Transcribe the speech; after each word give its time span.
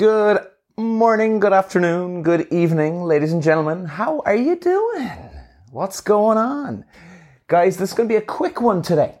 Good 0.00 0.46
morning, 0.78 1.40
good 1.40 1.52
afternoon, 1.52 2.22
good 2.22 2.50
evening, 2.50 3.02
ladies 3.02 3.34
and 3.34 3.42
gentlemen. 3.42 3.84
How 3.84 4.20
are 4.20 4.34
you 4.34 4.56
doing? 4.56 5.10
What's 5.72 6.00
going 6.00 6.38
on? 6.38 6.86
Guys, 7.48 7.76
this 7.76 7.90
is 7.90 7.94
going 7.94 8.08
to 8.08 8.12
be 8.14 8.16
a 8.16 8.22
quick 8.22 8.62
one 8.62 8.80
today. 8.80 9.16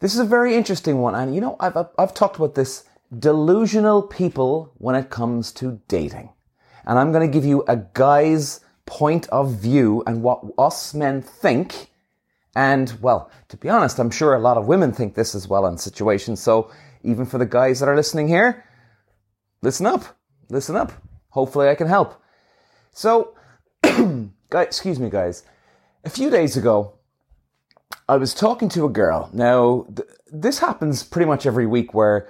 This 0.00 0.12
is 0.12 0.20
a 0.20 0.26
very 0.26 0.54
interesting 0.54 0.98
one. 0.98 1.14
And 1.14 1.34
you 1.34 1.40
know, 1.40 1.56
I've, 1.58 1.74
I've 1.98 2.12
talked 2.12 2.36
about 2.36 2.54
this 2.54 2.84
delusional 3.18 4.02
people 4.02 4.74
when 4.76 4.94
it 4.94 5.08
comes 5.08 5.52
to 5.52 5.80
dating. 5.88 6.34
And 6.84 6.98
I'm 6.98 7.10
going 7.10 7.26
to 7.26 7.32
give 7.32 7.46
you 7.46 7.64
a 7.66 7.78
guy's 7.78 8.60
point 8.84 9.26
of 9.28 9.54
view 9.54 10.02
and 10.06 10.22
what 10.22 10.44
us 10.58 10.92
men 10.92 11.22
think. 11.22 11.88
And 12.54 12.92
well, 13.00 13.30
to 13.48 13.56
be 13.56 13.70
honest, 13.70 13.98
I'm 13.98 14.10
sure 14.10 14.34
a 14.34 14.38
lot 14.38 14.58
of 14.58 14.66
women 14.66 14.92
think 14.92 15.14
this 15.14 15.34
as 15.34 15.48
well 15.48 15.66
in 15.66 15.78
situations. 15.78 16.42
So 16.42 16.70
even 17.02 17.24
for 17.24 17.38
the 17.38 17.46
guys 17.46 17.80
that 17.80 17.88
are 17.88 17.96
listening 17.96 18.28
here, 18.28 18.65
listen 19.62 19.86
up, 19.86 20.04
listen 20.48 20.76
up. 20.76 20.92
Hopefully 21.30 21.68
I 21.68 21.74
can 21.74 21.86
help. 21.86 22.20
So, 22.92 23.34
guys, 23.82 24.66
excuse 24.66 24.98
me, 24.98 25.10
guys. 25.10 25.44
A 26.04 26.10
few 26.10 26.30
days 26.30 26.56
ago, 26.56 26.94
I 28.08 28.16
was 28.16 28.32
talking 28.32 28.68
to 28.70 28.84
a 28.84 28.88
girl. 28.88 29.28
Now, 29.32 29.86
th- 29.94 30.08
this 30.32 30.60
happens 30.60 31.02
pretty 31.02 31.26
much 31.26 31.46
every 31.46 31.66
week 31.66 31.92
where 31.92 32.28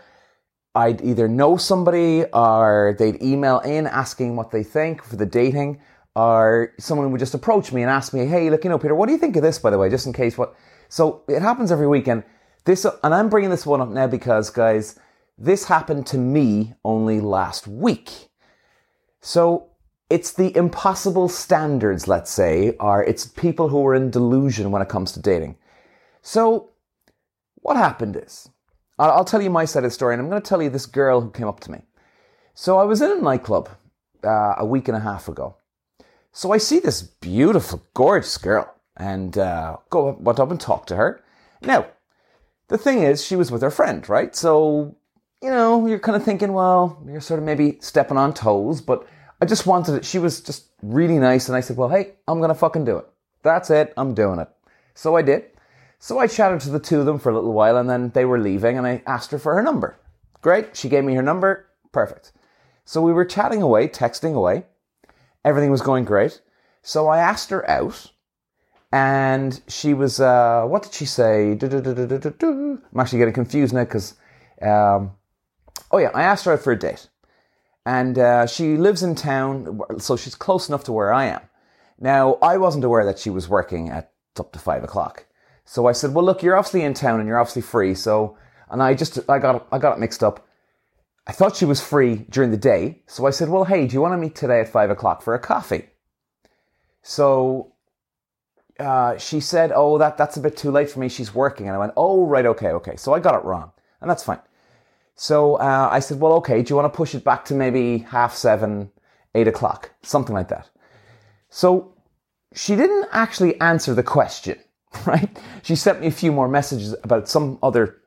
I'd 0.75 1.03
either 1.03 1.29
know 1.29 1.57
somebody 1.57 2.25
or 2.33 2.97
they'd 2.99 3.23
email 3.23 3.61
in 3.61 3.87
asking 3.87 4.37
what 4.37 4.51
they 4.51 4.63
think 4.63 5.03
for 5.03 5.17
the 5.17 5.27
dating 5.27 5.81
or 6.15 6.73
someone 6.79 7.13
would 7.13 7.19
just 7.19 7.35
approach 7.35 7.73
me 7.73 7.83
and 7.83 7.91
ask 7.91 8.13
me, 8.15 8.27
Hey, 8.27 8.51
look, 8.51 8.65
you 8.65 8.71
know, 8.71 8.79
Peter, 8.79 8.95
what 8.95 9.07
do 9.07 9.13
you 9.13 9.19
think 9.19 9.37
of 9.37 9.43
this, 9.43 9.59
by 9.59 9.71
the 9.71 9.79
way, 9.79 9.91
just 9.91 10.07
in 10.07 10.13
case 10.13 10.37
what, 10.37 10.55
so 10.89 11.23
it 11.29 11.43
happens 11.43 11.71
every 11.71 11.87
weekend. 11.87 12.25
This, 12.65 12.87
and 13.05 13.15
I'm 13.15 13.29
bringing 13.29 13.51
this 13.51 13.65
one 13.65 13.81
up 13.81 13.89
now 13.89 14.07
because 14.07 14.51
guys, 14.51 14.99
this 15.39 15.65
happened 15.65 16.07
to 16.09 16.19
me 16.19 16.75
only 16.85 17.21
last 17.21 17.67
week. 17.67 18.29
So 19.21 19.69
it's 20.09 20.33
the 20.33 20.57
impossible 20.57 21.29
standards, 21.29 22.07
let's 22.07 22.31
say, 22.31 22.77
are 22.79 23.03
it's 23.03 23.27
people 23.27 23.69
who 23.69 23.87
are 23.87 23.95
in 23.95 24.11
delusion 24.11 24.71
when 24.71 24.83
it 24.83 24.89
comes 24.89 25.13
to 25.13 25.21
dating. 25.21 25.57
So 26.23 26.71
what 27.57 27.77
happened 27.77 28.17
is, 28.17 28.49
I'll 28.99 29.25
tell 29.25 29.43
you 29.43 29.51
my 29.51 29.65
side 29.65 29.85
of 29.85 29.91
the 29.91 29.95
story, 29.95 30.15
and 30.15 30.23
I'm 30.23 30.31
going 30.31 30.41
to 30.41 30.49
tell 30.49 30.63
you 30.63 30.71
this 30.71 30.87
girl 30.87 31.21
who 31.21 31.31
came 31.31 31.49
up 31.49 31.61
to 31.61 31.71
me. 31.71 31.83
So 32.55 32.79
I 32.79 32.85
was 32.85 33.03
in 33.03 33.11
a 33.11 33.21
nightclub 33.21 33.69
uh, 34.25 34.55
a 34.59 34.65
week 34.65 34.89
and 34.89 34.97
a 34.97 35.01
half 35.01 35.29
ago. 35.29 35.57
So 36.33 36.53
I 36.53 36.59
see 36.59 36.79
this 36.79 37.03
beautiful, 37.03 37.83
gorgeous 37.93 38.39
girl, 38.39 38.73
and 38.97 39.37
uh, 39.37 39.77
go 39.91 40.17
went 40.19 40.41
up 40.41 40.51
and 40.51 40.61
talked 40.61 40.89
to 40.89 40.97
her. 40.97 41.23
Now, 41.61 41.87
the 42.69 42.79
thing 42.79 43.03
is, 43.03 43.25
she 43.25 43.37
was 43.37 43.51
with 43.51 43.63
her 43.63 43.71
friend, 43.71 44.09
right? 44.09 44.35
So 44.35 44.97
you 45.43 45.51
know, 45.51 45.87
you're 45.87 45.99
kind 45.99 46.17
of 46.17 46.25
thinking, 46.25 46.53
well, 46.53 47.03
you're 47.07 47.21
sort 47.21 47.39
of 47.39 47.45
maybe 47.45 47.79
stepping 47.81 48.17
on 48.17 48.33
toes, 48.33 48.81
but 48.81 49.07
I 49.41 49.45
just 49.45 49.67
wanted 49.67 49.97
it. 49.97 50.05
She 50.05 50.19
was 50.19 50.41
just 50.41 50.71
really 50.83 51.19
nice, 51.19 51.49
and 51.49 51.57
I 51.57 51.61
said, 51.61 51.77
well, 51.77 51.89
hey, 51.89 52.15
I'm 52.27 52.41
gonna 52.41 52.55
fucking 52.55 52.85
do 52.85 52.99
it. 52.99 53.07
That's 53.43 53.71
it. 53.71 53.93
I'm 53.97 54.15
doing 54.15 54.39
it. 54.39 54.49
So 54.95 55.17
I 55.17 55.23
did. 55.23 55.45
So 55.99 56.19
I 56.19 56.27
chatted 56.27 56.61
to 56.61 56.71
the 56.71 56.81
two 56.81 57.01
of 57.01 57.07
them 57.07 57.19
for 57.19 57.31
a 57.31 57.35
little 57.35 57.53
while, 57.53 57.77
and 57.77 57.89
then 57.89 58.11
they 58.11 58.25
were 58.25 58.41
leaving, 58.41 58.79
and 58.79 58.87
I 58.87 59.03
asked 59.07 59.31
her 59.31 59.39
for 59.39 59.55
her 59.55 59.63
number. 59.63 59.99
Great. 60.41 60.77
She 60.77 60.89
gave 60.89 61.05
me 61.05 61.15
her 61.15 61.23
number. 61.23 61.67
Perfect. 61.93 62.33
So 62.85 63.03
we 63.03 63.13
were 63.13 63.25
chatting 63.25 63.63
away, 63.63 63.89
texting 63.89 64.35
away. 64.35 64.65
Everything 65.45 65.71
was 65.71 65.83
going 65.83 66.05
great. 66.05 66.41
So 66.83 67.09
I 67.09 67.19
asked 67.19 67.51
her 67.51 67.69
out, 67.69 68.11
and 68.93 69.61
she 69.69 69.93
was, 69.93 70.21
uh, 70.21 70.65
what 70.67 70.83
did 70.85 70.93
she 70.93 71.05
say? 71.05 71.53
I'm 71.61 72.83
actually 72.99 73.19
getting 73.19 73.35
confused 73.35 73.75
now 73.75 73.85
because, 73.85 74.15
um, 74.63 75.13
oh 75.91 75.99
yeah, 75.99 76.11
I 76.15 76.23
asked 76.23 76.45
her 76.45 76.53
out 76.53 76.61
for 76.61 76.73
a 76.73 76.79
date. 76.79 77.09
And 77.85 78.19
uh, 78.19 78.47
she 78.47 78.77
lives 78.77 79.03
in 79.03 79.15
town, 79.15 79.81
so 79.99 80.17
she's 80.17 80.35
close 80.35 80.69
enough 80.69 80.85
to 80.85 80.93
where 80.93 81.13
I 81.13 81.27
am. 81.27 81.41
Now, 81.99 82.35
I 82.43 82.57
wasn't 82.57 82.85
aware 82.85 83.05
that 83.05 83.19
she 83.19 83.31
was 83.31 83.49
working 83.49 83.89
at 83.89 84.11
up 84.39 84.53
to 84.53 84.59
five 84.59 84.85
o'clock. 84.85 85.27
So 85.65 85.87
I 85.87 85.93
said, 85.93 86.13
well, 86.13 86.25
look, 86.25 86.43
you're 86.43 86.57
obviously 86.57 86.83
in 86.83 86.95
town 86.95 87.21
and 87.21 87.29
you're 87.29 87.39
obviously 87.39 87.63
free. 87.63 87.95
So, 87.95 88.37
and 88.71 88.83
I 88.83 88.95
just, 88.95 89.19
I 89.31 89.39
got, 89.39 89.67
I 89.73 89.79
got 89.79 89.97
it 89.97 90.01
mixed 90.01 90.23
up. 90.23 90.47
I 91.27 91.33
thought 91.33 91.57
she 91.57 91.65
was 91.65 91.81
free 91.81 92.27
during 92.29 92.51
the 92.51 92.57
day. 92.57 93.03
So 93.07 93.27
I 93.27 93.31
said, 93.31 93.49
well, 93.49 93.65
hey, 93.65 93.87
do 93.87 93.95
you 93.95 94.01
want 94.01 94.13
to 94.13 94.19
meet 94.19 94.35
today 94.35 94.61
at 94.61 94.69
five 94.69 94.91
o'clock 94.91 95.23
for 95.23 95.35
a 95.35 95.39
coffee? 95.39 95.89
So, 97.03 97.73
uh, 98.79 99.17
she 99.17 99.41
said, 99.41 99.73
oh, 99.75 99.99
that, 99.99 100.19
that's 100.19 100.37
a 100.37 100.41
bit 100.41 100.57
too 100.57 100.71
late 100.71 100.91
for 100.91 101.01
me. 101.01 101.09
She's 101.09 101.35
working. 101.35 101.67
And 101.67 101.75
I 101.75 101.79
went, 101.79 101.93
oh, 101.97 102.27
right. 102.27 102.47
Okay. 102.47 102.69
Okay. 102.69 102.97
So 102.97 103.13
I 103.13 103.21
got 103.21 103.35
it 103.35 103.45
wrong 103.45 103.73
and 104.01 104.11
that's 104.11 104.25
fine. 104.25 104.39
So, 105.17 105.57
uh, 105.57 105.89
I 105.91 106.01
said, 106.01 106.21
well, 106.21 106.35
okay, 106.35 106.63
do 106.63 106.71
you 106.71 106.77
want 106.77 106.93
to 106.93 106.97
push 106.97 107.15
it 107.15 107.25
back 107.25 107.45
to 107.47 107.55
maybe 107.55 107.99
half 107.99 108.35
seven, 108.35 108.91
eight 109.35 109.49
o'clock? 109.49 109.91
Something 110.03 110.35
like 110.35 110.49
that. 110.49 110.69
So 111.49 111.95
she 112.55 112.77
didn't 112.77 113.09
actually 113.13 113.61
answer 113.61 113.95
the 113.95 114.03
question 114.03 114.59
right? 115.07 115.39
She 115.63 115.77
sent 115.77 116.01
me 116.01 116.07
a 116.07 116.13
few 116.13 116.33
more 116.33 116.49
messages 116.49 116.95
about 117.03 117.29
some 117.29 117.59
other 117.63 117.99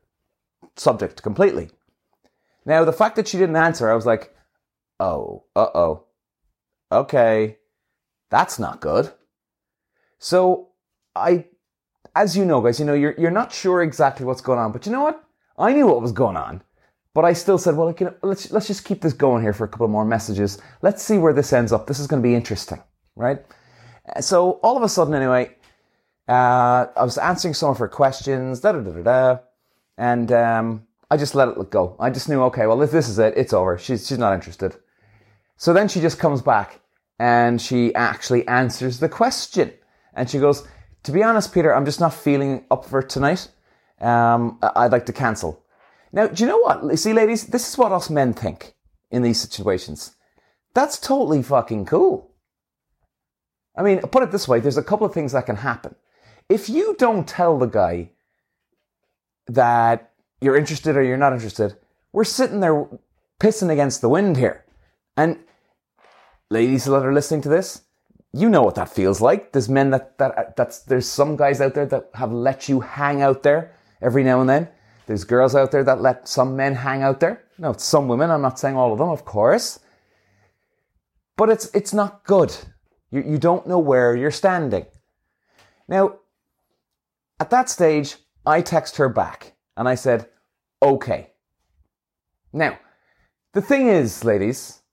subject 0.75 1.21
completely. 1.21 1.69
Now, 2.65 2.85
the 2.85 2.93
fact 2.93 3.15
that 3.15 3.27
she 3.27 3.37
didn't 3.37 3.55
answer, 3.55 3.89
I 3.89 3.95
was 3.95 4.05
like, 4.05 4.33
oh, 4.99 5.43
uh 5.55 5.67
oh. 5.73 6.05
Okay, 6.91 7.57
that's 8.29 8.59
not 8.59 8.81
good. 8.81 9.11
So, 10.17 10.69
I, 11.15 11.45
as 12.15 12.35
you 12.35 12.45
know, 12.45 12.61
guys, 12.61 12.79
you 12.79 12.85
know, 12.85 12.93
you're, 12.93 13.15
you're 13.17 13.31
not 13.31 13.53
sure 13.53 13.81
exactly 13.81 14.25
what's 14.25 14.41
going 14.41 14.59
on, 14.59 14.71
but 14.71 14.85
you 14.85 14.91
know 14.91 15.03
what? 15.03 15.23
I 15.57 15.73
knew 15.73 15.87
what 15.87 16.01
was 16.01 16.11
going 16.11 16.37
on. 16.37 16.63
But 17.13 17.25
I 17.25 17.33
still 17.33 17.57
said, 17.57 17.75
well, 17.75 17.87
like, 17.87 17.99
you 17.99 18.05
know, 18.07 18.15
let's, 18.21 18.51
let's 18.51 18.67
just 18.67 18.85
keep 18.85 19.01
this 19.01 19.13
going 19.13 19.41
here 19.41 19.53
for 19.53 19.63
a 19.63 19.67
couple 19.67 19.87
more 19.87 20.05
messages. 20.05 20.61
Let's 20.81 21.03
see 21.03 21.17
where 21.17 21.33
this 21.33 21.51
ends 21.51 21.71
up. 21.71 21.87
This 21.87 21.99
is 21.99 22.07
going 22.07 22.21
to 22.21 22.27
be 22.27 22.35
interesting, 22.35 22.81
right? 23.15 23.39
So 24.21 24.51
all 24.63 24.77
of 24.77 24.83
a 24.83 24.89
sudden, 24.89 25.13
anyway, 25.13 25.55
uh, 26.27 26.87
I 26.95 27.03
was 27.03 27.17
answering 27.17 27.55
some 27.55 27.71
of 27.71 27.79
her 27.79 27.87
questions, 27.87 28.59
da 28.59 28.71
da 28.71 28.79
da 28.79 28.91
da 28.91 29.01
da, 29.01 29.39
and 29.97 30.31
um, 30.31 30.87
I 31.09 31.17
just 31.17 31.33
let 31.33 31.49
it 31.49 31.69
go. 31.71 31.95
I 31.99 32.11
just 32.11 32.29
knew, 32.29 32.41
okay, 32.43 32.67
well, 32.67 32.81
if 32.83 32.91
this 32.91 33.09
is 33.09 33.17
it, 33.17 33.33
it's 33.35 33.53
over. 33.53 33.77
She's 33.77 34.07
she's 34.07 34.19
not 34.19 34.33
interested. 34.33 34.75
So 35.57 35.73
then 35.73 35.87
she 35.87 35.99
just 35.99 36.19
comes 36.19 36.41
back 36.41 36.79
and 37.17 37.59
she 37.59 37.93
actually 37.95 38.47
answers 38.47 38.99
the 38.99 39.09
question, 39.09 39.73
and 40.13 40.29
she 40.29 40.39
goes, 40.39 40.67
"To 41.03 41.11
be 41.11 41.23
honest, 41.23 41.53
Peter, 41.53 41.75
I'm 41.75 41.85
just 41.85 41.99
not 41.99 42.13
feeling 42.13 42.63
up 42.69 42.85
for 42.85 43.01
tonight. 43.01 43.49
Um, 43.99 44.59
I'd 44.61 44.91
like 44.91 45.07
to 45.07 45.13
cancel." 45.13 45.63
Now, 46.11 46.27
do 46.27 46.43
you 46.43 46.49
know 46.49 46.59
what? 46.59 46.97
See, 46.99 47.13
ladies, 47.13 47.47
this 47.47 47.69
is 47.69 47.77
what 47.77 47.91
us 47.91 48.09
men 48.09 48.33
think 48.33 48.73
in 49.11 49.21
these 49.21 49.39
situations. 49.39 50.15
That's 50.73 50.99
totally 50.99 51.43
fucking 51.43 51.85
cool. 51.85 52.31
I 53.75 53.83
mean, 53.83 53.99
put 54.01 54.23
it 54.23 54.31
this 54.31 54.47
way: 54.47 54.59
there's 54.59 54.77
a 54.77 54.83
couple 54.83 55.05
of 55.05 55.13
things 55.13 55.31
that 55.31 55.45
can 55.45 55.57
happen 55.57 55.95
if 56.49 56.67
you 56.67 56.95
don't 56.97 57.27
tell 57.27 57.57
the 57.57 57.67
guy 57.67 58.09
that 59.47 60.11
you're 60.41 60.57
interested 60.57 60.97
or 60.97 61.03
you're 61.03 61.17
not 61.17 61.33
interested, 61.33 61.77
we're 62.11 62.23
sitting 62.23 62.59
there 62.59 62.87
pissing 63.39 63.71
against 63.71 64.01
the 64.01 64.09
wind 64.09 64.35
here. 64.35 64.65
And 65.15 65.37
ladies 66.49 66.85
that 66.85 67.05
are 67.05 67.13
listening 67.13 67.41
to 67.41 67.49
this, 67.49 67.83
you 68.33 68.49
know 68.49 68.63
what 68.63 68.75
that 68.75 68.89
feels 68.89 69.21
like. 69.21 69.51
There's 69.51 69.69
men 69.69 69.91
that, 69.91 70.17
that 70.17 70.55
that's 70.55 70.79
there's 70.79 71.07
some 71.07 71.35
guys 71.35 71.61
out 71.61 71.73
there 71.73 71.85
that 71.85 72.09
have 72.15 72.31
let 72.31 72.67
you 72.67 72.79
hang 72.79 73.21
out 73.21 73.43
there 73.43 73.75
every 74.01 74.23
now 74.23 74.41
and 74.41 74.49
then. 74.49 74.69
There's 75.09 75.23
girls 75.23 75.55
out 75.55 75.71
there 75.71 75.83
that 75.85 76.03
let 76.03 76.27
some 76.27 76.55
men 76.55 76.75
hang 76.75 77.01
out 77.01 77.19
there. 77.19 77.43
No, 77.57 77.71
it's 77.71 77.83
some 77.83 78.07
women. 78.07 78.29
I'm 78.29 78.43
not 78.43 78.59
saying 78.59 78.75
all 78.75 78.93
of 78.93 78.99
them, 78.99 79.09
of 79.09 79.25
course. 79.25 79.79
But 81.35 81.49
it's 81.49 81.65
it's 81.73 81.95
not 81.95 82.23
good. 82.25 82.55
You 83.09 83.23
you 83.23 83.39
don't 83.39 83.65
know 83.65 83.79
where 83.79 84.15
you're 84.15 84.29
standing. 84.29 84.85
Now, 85.87 86.19
at 87.39 87.49
that 87.49 87.69
stage, 87.69 88.17
I 88.45 88.61
text 88.61 88.97
her 88.97 89.09
back 89.09 89.53
and 89.75 89.89
I 89.89 89.95
said, 89.95 90.29
okay. 90.79 91.31
Now, 92.53 92.77
the 93.53 93.63
thing 93.63 93.87
is, 93.87 94.23
ladies, 94.23 94.83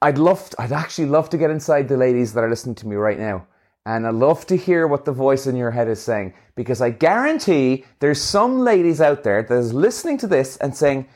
I'd 0.00 0.18
love, 0.18 0.50
to, 0.50 0.62
I'd 0.62 0.70
actually 0.70 1.08
love 1.08 1.30
to 1.30 1.36
get 1.36 1.50
inside 1.50 1.88
the 1.88 1.96
ladies 1.96 2.32
that 2.34 2.44
are 2.44 2.50
listening 2.50 2.76
to 2.76 2.86
me 2.86 2.94
right 2.94 3.18
now. 3.18 3.48
And 3.86 4.06
I'd 4.06 4.14
love 4.14 4.46
to 4.46 4.56
hear 4.56 4.86
what 4.86 5.04
the 5.04 5.12
voice 5.12 5.46
in 5.46 5.56
your 5.56 5.70
head 5.70 5.88
is 5.88 6.00
saying 6.02 6.34
because 6.54 6.80
I 6.80 6.90
guarantee 6.90 7.84
there's 8.00 8.20
some 8.20 8.58
ladies 8.58 9.00
out 9.00 9.22
there 9.22 9.42
that 9.42 9.54
is 9.54 9.72
listening 9.72 10.18
to 10.18 10.26
this 10.26 10.56
and 10.58 10.76
saying, 10.76 11.08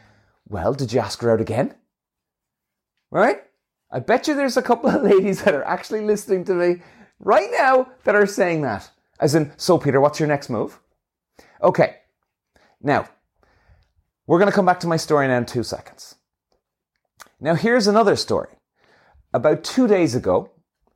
well, 0.49 0.73
did 0.73 0.93
you 0.93 1.01
ask 1.01 1.21
her 1.21 1.33
out 1.33 1.41
again? 1.41 1.75
Right? 3.11 3.43
I 3.91 3.99
bet 3.99 4.27
you 4.27 4.35
there's 4.35 4.57
a 4.57 4.63
couple 4.63 4.89
of 4.89 5.03
ladies 5.11 5.43
that 5.43 5.55
are 5.55 5.65
actually 5.65 6.03
listening 6.03 6.45
to 6.45 6.55
me 6.55 6.83
right 7.19 7.51
now 7.53 7.89
that 8.05 8.15
are 8.15 8.27
saying 8.27 8.63
that. 8.63 8.91
As 9.21 9.35
in, 9.35 9.53
so 9.57 9.79
Peter, 9.79 10.01
what's 10.01 10.19
your 10.19 10.29
next 10.29 10.49
move? 10.49 10.81
Okay. 11.63 11.97
Now, 12.81 13.09
we're 14.27 14.39
going 14.39 14.51
to 14.51 14.55
come 14.55 14.67
back 14.67 14.81
to 14.81 14.87
my 14.87 14.97
story 14.97 15.29
now 15.29 15.39
in 15.39 15.47
two 15.47 15.63
seconds. 15.63 16.15
Now, 17.41 17.55
here's 17.55 17.89
another 17.89 18.17
story. 18.17 18.49
About 19.35 19.65
two 19.65 19.89
days 19.89 20.15
ago, 20.15 20.52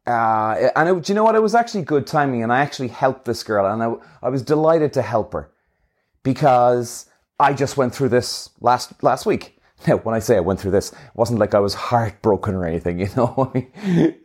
uh, 0.06 0.70
and 0.76 0.88
it, 0.88 1.04
do 1.04 1.12
you 1.12 1.14
know 1.14 1.24
what? 1.24 1.34
It 1.34 1.42
was 1.42 1.54
actually 1.54 1.82
good 1.82 2.06
timing, 2.06 2.42
and 2.42 2.52
I 2.52 2.60
actually 2.60 2.88
helped 2.88 3.24
this 3.24 3.42
girl, 3.42 3.66
and 3.66 3.82
I, 3.82 4.26
I 4.26 4.28
was 4.28 4.42
delighted 4.42 4.92
to 4.94 5.02
help 5.02 5.32
her 5.32 5.50
because 6.22 7.06
I 7.38 7.52
just 7.52 7.76
went 7.76 7.94
through 7.94 8.10
this 8.10 8.50
last 8.60 9.02
last 9.02 9.26
week. 9.26 9.52
Now, 9.86 9.98
when 9.98 10.14
I 10.14 10.20
say 10.20 10.38
I 10.38 10.40
went 10.40 10.58
through 10.58 10.70
this, 10.70 10.90
it 10.90 10.98
wasn't 11.14 11.38
like 11.38 11.54
I 11.54 11.60
was 11.60 11.74
heartbroken 11.90 12.54
or 12.54 12.64
anything, 12.64 12.98
you 12.98 13.08
know. 13.14 13.52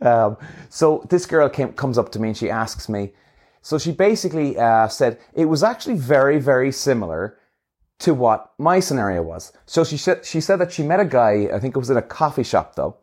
um, 0.00 0.38
so 0.70 1.06
this 1.10 1.26
girl 1.26 1.46
came, 1.50 1.74
comes 1.74 1.98
up 1.98 2.10
to 2.12 2.18
me 2.18 2.28
and 2.28 2.36
she 2.36 2.48
asks 2.48 2.88
me. 2.88 3.12
So 3.60 3.78
she 3.78 3.92
basically 3.92 4.58
uh, 4.58 4.88
said 4.88 5.18
it 5.34 5.44
was 5.44 5.62
actually 5.62 5.96
very, 5.96 6.38
very 6.38 6.72
similar 6.72 7.38
to 7.98 8.14
what 8.14 8.52
my 8.58 8.80
scenario 8.80 9.22
was. 9.22 9.52
So 9.66 9.84
she 9.84 9.98
said 9.98 10.24
she 10.24 10.40
said 10.40 10.56
that 10.56 10.72
she 10.72 10.82
met 10.82 11.00
a 11.00 11.04
guy. 11.04 11.48
I 11.52 11.60
think 11.60 11.76
it 11.76 11.78
was 11.78 11.90
in 11.90 11.98
a 11.98 12.02
coffee 12.02 12.42
shop 12.42 12.74
though, 12.74 12.96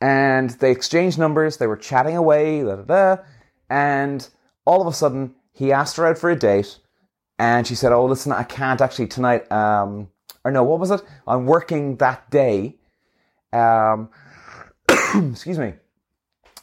and 0.00 0.50
they 0.50 0.70
exchanged 0.70 1.18
numbers. 1.18 1.56
They 1.56 1.66
were 1.66 1.76
chatting 1.76 2.16
away, 2.16 2.62
da, 2.62 2.76
da, 2.76 2.82
da, 2.82 3.22
and 3.68 4.28
all 4.64 4.80
of 4.80 4.86
a 4.86 4.92
sudden 4.92 5.34
he 5.52 5.72
asked 5.72 5.96
her 5.96 6.06
out 6.06 6.18
for 6.18 6.30
a 6.30 6.36
date, 6.36 6.78
and 7.38 7.66
she 7.66 7.74
said, 7.74 7.92
"Oh, 7.92 8.04
listen, 8.04 8.32
I 8.32 8.44
can't 8.44 8.80
actually 8.80 9.08
tonight." 9.08 9.50
Um, 9.50 10.08
or 10.44 10.50
no, 10.50 10.62
what 10.62 10.78
was 10.78 10.90
it? 10.90 11.02
I'm 11.26 11.46
working 11.46 11.96
that 11.96 12.30
day. 12.30 12.76
Um, 13.52 14.10
excuse 15.32 15.58
me. 15.58 15.74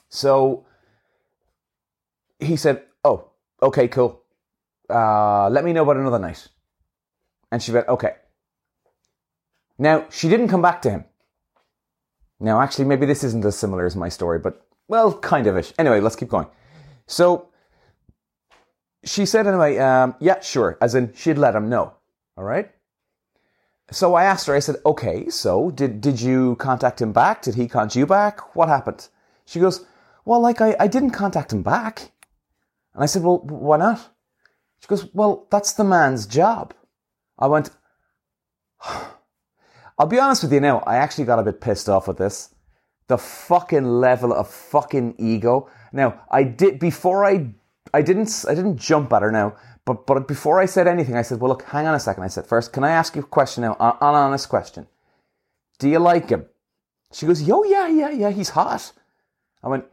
So 0.10 0.66
he 2.40 2.56
said, 2.56 2.84
"Oh, 3.04 3.32
okay, 3.62 3.88
cool. 3.88 4.22
Uh, 4.90 5.50
let 5.50 5.66
me 5.66 5.74
know 5.74 5.84
about 5.84 5.98
another 5.98 6.20
night." 6.20 6.48
And 7.52 7.62
she 7.62 7.72
went, 7.72 7.88
"Okay." 7.88 8.16
Now 9.78 10.06
she 10.10 10.30
didn't 10.30 10.48
come 10.48 10.62
back 10.62 10.82
to 10.84 10.90
him. 10.90 11.06
Now, 12.46 12.62
actually, 12.62 12.86
maybe 12.86 13.08
this 13.08 13.24
isn't 13.24 13.44
as 13.44 13.58
similar 13.58 13.88
as 13.88 13.96
my 13.96 14.08
story, 14.08 14.38
but 14.38 14.68
well, 14.88 15.18
kind 15.18 15.48
of 15.48 15.58
ish. 15.58 15.74
Anyway, 15.80 16.00
let's 16.00 16.16
keep 16.16 16.30
going. 16.30 16.46
So 17.08 17.50
she 19.04 19.26
said 19.26 19.48
anyway, 19.48 19.80
um, 19.80 20.14
yeah, 20.20 20.40
sure, 20.42 20.78
as 20.80 20.94
in 20.94 21.12
she'd 21.16 21.40
let 21.40 21.56
him 21.56 21.70
know. 21.70 21.96
All 22.38 22.44
right. 22.44 22.70
So 23.90 24.14
I 24.14 24.26
asked 24.26 24.46
her, 24.46 24.54
I 24.54 24.60
said, 24.60 24.76
okay, 24.86 25.28
so 25.28 25.72
did, 25.72 26.02
did 26.02 26.22
you 26.22 26.56
contact 26.58 27.02
him 27.02 27.12
back? 27.12 27.42
Did 27.42 27.56
he 27.56 27.68
contact 27.68 27.96
you 27.96 28.06
back? 28.06 28.56
What 28.56 28.70
happened? 28.70 29.08
She 29.46 29.60
goes, 29.60 29.84
well, 30.24 30.40
like 30.40 30.62
I, 30.62 30.76
I 30.80 30.86
didn't 30.86 31.18
contact 31.18 31.52
him 31.52 31.64
back. 31.64 32.12
And 32.94 33.02
I 33.02 33.08
said, 33.08 33.24
well, 33.24 33.40
why 33.40 33.78
not? 33.78 34.08
She 34.82 34.88
goes, 34.88 35.12
well, 35.16 35.48
that's 35.50 35.74
the 35.74 35.84
man's 35.84 36.28
job. 36.28 36.76
I 37.40 37.48
went, 37.48 37.72
I'll 39.98 40.08
be 40.08 40.20
honest 40.20 40.44
with 40.44 40.54
you 40.54 40.60
now, 40.60 40.80
I 40.80 40.98
actually 40.98 41.26
got 41.26 41.40
a 41.40 41.44
bit 41.44 41.62
pissed 41.62 41.88
off 41.90 42.08
with 42.08 42.18
this. 42.18 42.54
The 43.08 43.18
fucking 43.18 43.86
level 43.86 44.34
of 44.34 44.50
fucking 44.50 45.16
ego. 45.18 45.70
Now, 45.94 46.22
I 46.30 46.44
did, 46.44 46.80
before 46.80 47.24
I, 47.26 47.52
I 47.94 48.02
didn't, 48.02 48.46
I 48.48 48.56
didn't 48.56 48.78
jump 48.78 49.14
at 49.14 49.22
her 49.22 49.32
now, 49.32 49.56
but, 49.86 50.08
but 50.08 50.28
before 50.28 50.60
I 50.60 50.66
said 50.66 50.88
anything, 50.88 51.16
I 51.16 51.22
said, 51.22 51.40
well, 51.40 51.50
look, 51.50 51.64
hang 51.64 51.86
on 51.86 51.96
a 51.96 52.00
second. 52.00 52.24
I 52.24 52.28
said, 52.28 52.48
first, 52.48 52.74
can 52.74 52.84
I 52.84 52.92
ask 52.92 53.16
you 53.16 53.22
a 53.22 53.26
question 53.26 53.62
now? 53.62 53.78
An, 53.80 53.94
an 54.02 54.16
honest 54.16 54.50
question. 54.50 54.88
Do 55.80 55.88
you 55.88 56.00
like 56.00 56.30
him? 56.30 56.46
She 57.14 57.26
goes, 57.26 57.42
yo, 57.44 57.64
yeah, 57.64 57.88
yeah, 57.88 58.10
yeah, 58.10 58.32
he's 58.32 58.50
hot. 58.50 58.92
I 59.64 59.70
went, 59.70 59.86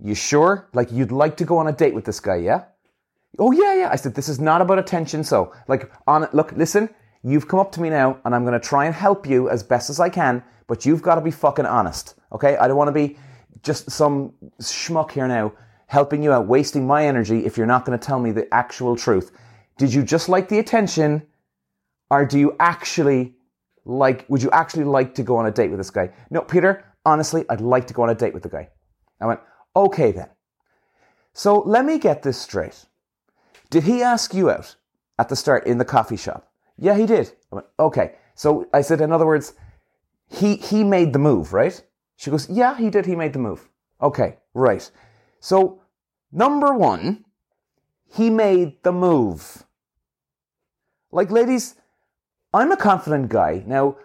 you 0.00 0.14
sure? 0.14 0.68
Like, 0.74 0.92
you'd 0.92 1.12
like 1.12 1.36
to 1.38 1.44
go 1.44 1.58
on 1.58 1.68
a 1.68 1.72
date 1.72 1.94
with 1.94 2.04
this 2.04 2.20
guy, 2.20 2.36
yeah? 2.36 2.64
Oh, 3.38 3.52
yeah, 3.52 3.74
yeah. 3.74 3.88
I 3.90 3.96
said, 3.96 4.14
this 4.14 4.28
is 4.28 4.40
not 4.40 4.60
about 4.60 4.78
attention. 4.78 5.24
So, 5.24 5.54
like, 5.68 5.90
on 6.06 6.28
look, 6.32 6.52
listen, 6.52 6.88
you've 7.30 7.48
come 7.48 7.60
up 7.60 7.72
to 7.72 7.80
me 7.80 7.90
now, 7.90 8.18
and 8.24 8.34
I'm 8.34 8.44
going 8.44 8.58
to 8.58 8.66
try 8.66 8.86
and 8.86 8.94
help 8.94 9.26
you 9.26 9.50
as 9.50 9.62
best 9.62 9.90
as 9.90 10.00
I 10.00 10.08
can, 10.08 10.42
but 10.66 10.86
you've 10.86 11.02
got 11.02 11.16
to 11.16 11.20
be 11.20 11.30
fucking 11.30 11.66
honest, 11.66 12.14
okay? 12.32 12.56
I 12.56 12.68
don't 12.68 12.76
want 12.76 12.88
to 12.88 12.92
be 12.92 13.16
just 13.62 13.90
some 13.90 14.32
schmuck 14.60 15.10
here 15.10 15.26
now 15.26 15.52
helping 15.86 16.22
you 16.22 16.32
out, 16.32 16.46
wasting 16.46 16.86
my 16.86 17.06
energy 17.06 17.44
if 17.46 17.56
you're 17.56 17.66
not 17.66 17.84
going 17.84 17.98
to 17.98 18.06
tell 18.06 18.20
me 18.20 18.30
the 18.30 18.52
actual 18.54 18.94
truth. 18.94 19.32
Did 19.78 19.92
you 19.92 20.02
just 20.02 20.28
like 20.28 20.48
the 20.48 20.58
attention 20.58 21.26
or 22.10 22.26
do 22.26 22.38
you 22.38 22.54
actually 22.60 23.34
like, 23.84 24.26
would 24.28 24.42
you 24.42 24.50
actually 24.50 24.84
like 24.84 25.14
to 25.14 25.22
go 25.22 25.36
on 25.36 25.46
a 25.46 25.50
date 25.50 25.70
with 25.70 25.78
this 25.78 25.90
guy? 25.90 26.10
No, 26.30 26.42
Peter, 26.42 26.84
honestly, 27.06 27.44
I'd 27.48 27.62
like 27.62 27.86
to 27.86 27.94
go 27.94 28.02
on 28.02 28.10
a 28.10 28.14
date 28.14 28.34
with 28.34 28.42
the 28.42 28.50
guy. 28.50 28.68
I 29.20 29.26
went, 29.26 29.40
okay 29.74 30.12
then. 30.12 30.28
So 31.32 31.60
let 31.60 31.84
me 31.84 31.98
get 31.98 32.22
this 32.22 32.38
straight. 32.38 32.84
Did 33.70 33.84
he 33.84 34.02
ask 34.02 34.34
you 34.34 34.50
out 34.50 34.76
at 35.18 35.28
the 35.28 35.36
start 35.36 35.66
in 35.66 35.78
the 35.78 35.84
coffee 35.84 36.16
shop? 36.16 36.47
Yeah, 36.78 36.96
he 36.96 37.06
did. 37.06 37.32
I 37.52 37.56
went, 37.56 37.66
okay. 37.78 38.14
So 38.34 38.68
I 38.72 38.82
said, 38.82 39.00
in 39.00 39.12
other 39.12 39.26
words, 39.26 39.54
he, 40.28 40.56
he 40.56 40.84
made 40.84 41.12
the 41.12 41.18
move, 41.18 41.52
right? 41.52 41.82
She 42.16 42.30
goes, 42.30 42.48
yeah, 42.48 42.76
he 42.76 42.90
did. 42.90 43.06
He 43.06 43.16
made 43.16 43.32
the 43.32 43.38
move. 43.38 43.68
Okay, 44.00 44.36
right. 44.54 44.88
So, 45.40 45.82
number 46.30 46.72
one, 46.74 47.24
he 48.06 48.30
made 48.30 48.82
the 48.82 48.92
move. 48.92 49.64
Like, 51.10 51.30
ladies, 51.30 51.74
I'm 52.54 52.72
a 52.72 52.76
confident 52.76 53.28
guy. 53.28 53.62
Now, 53.66 53.96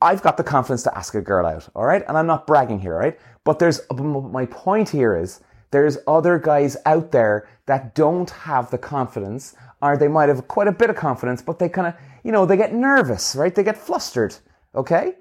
I've 0.00 0.22
got 0.22 0.36
the 0.36 0.44
confidence 0.44 0.82
to 0.84 0.96
ask 0.96 1.14
a 1.14 1.20
girl 1.20 1.46
out, 1.46 1.68
all 1.74 1.84
right? 1.84 2.04
And 2.06 2.16
I'm 2.16 2.26
not 2.26 2.46
bragging 2.46 2.80
here, 2.80 2.96
right? 2.96 3.18
But 3.44 3.58
there's 3.58 3.80
my 3.90 4.46
point 4.46 4.88
here 4.88 5.16
is 5.16 5.40
there's 5.70 5.98
other 6.06 6.38
guys 6.38 6.76
out 6.86 7.12
there 7.12 7.48
that 7.66 7.94
don't 7.94 8.30
have 8.30 8.70
the 8.70 8.78
confidence, 8.78 9.54
or 9.80 9.96
they 9.96 10.08
might 10.08 10.28
have 10.28 10.48
quite 10.48 10.66
a 10.66 10.72
bit 10.72 10.90
of 10.90 10.96
confidence, 10.96 11.42
but 11.42 11.58
they 11.58 11.68
kind 11.68 11.86
of, 11.86 11.94
you 12.24 12.32
know, 12.32 12.44
they 12.44 12.56
get 12.56 12.74
nervous, 12.74 13.36
right? 13.36 13.54
They 13.54 13.62
get 13.62 13.78
flustered, 13.78 14.34
okay? 14.74 15.14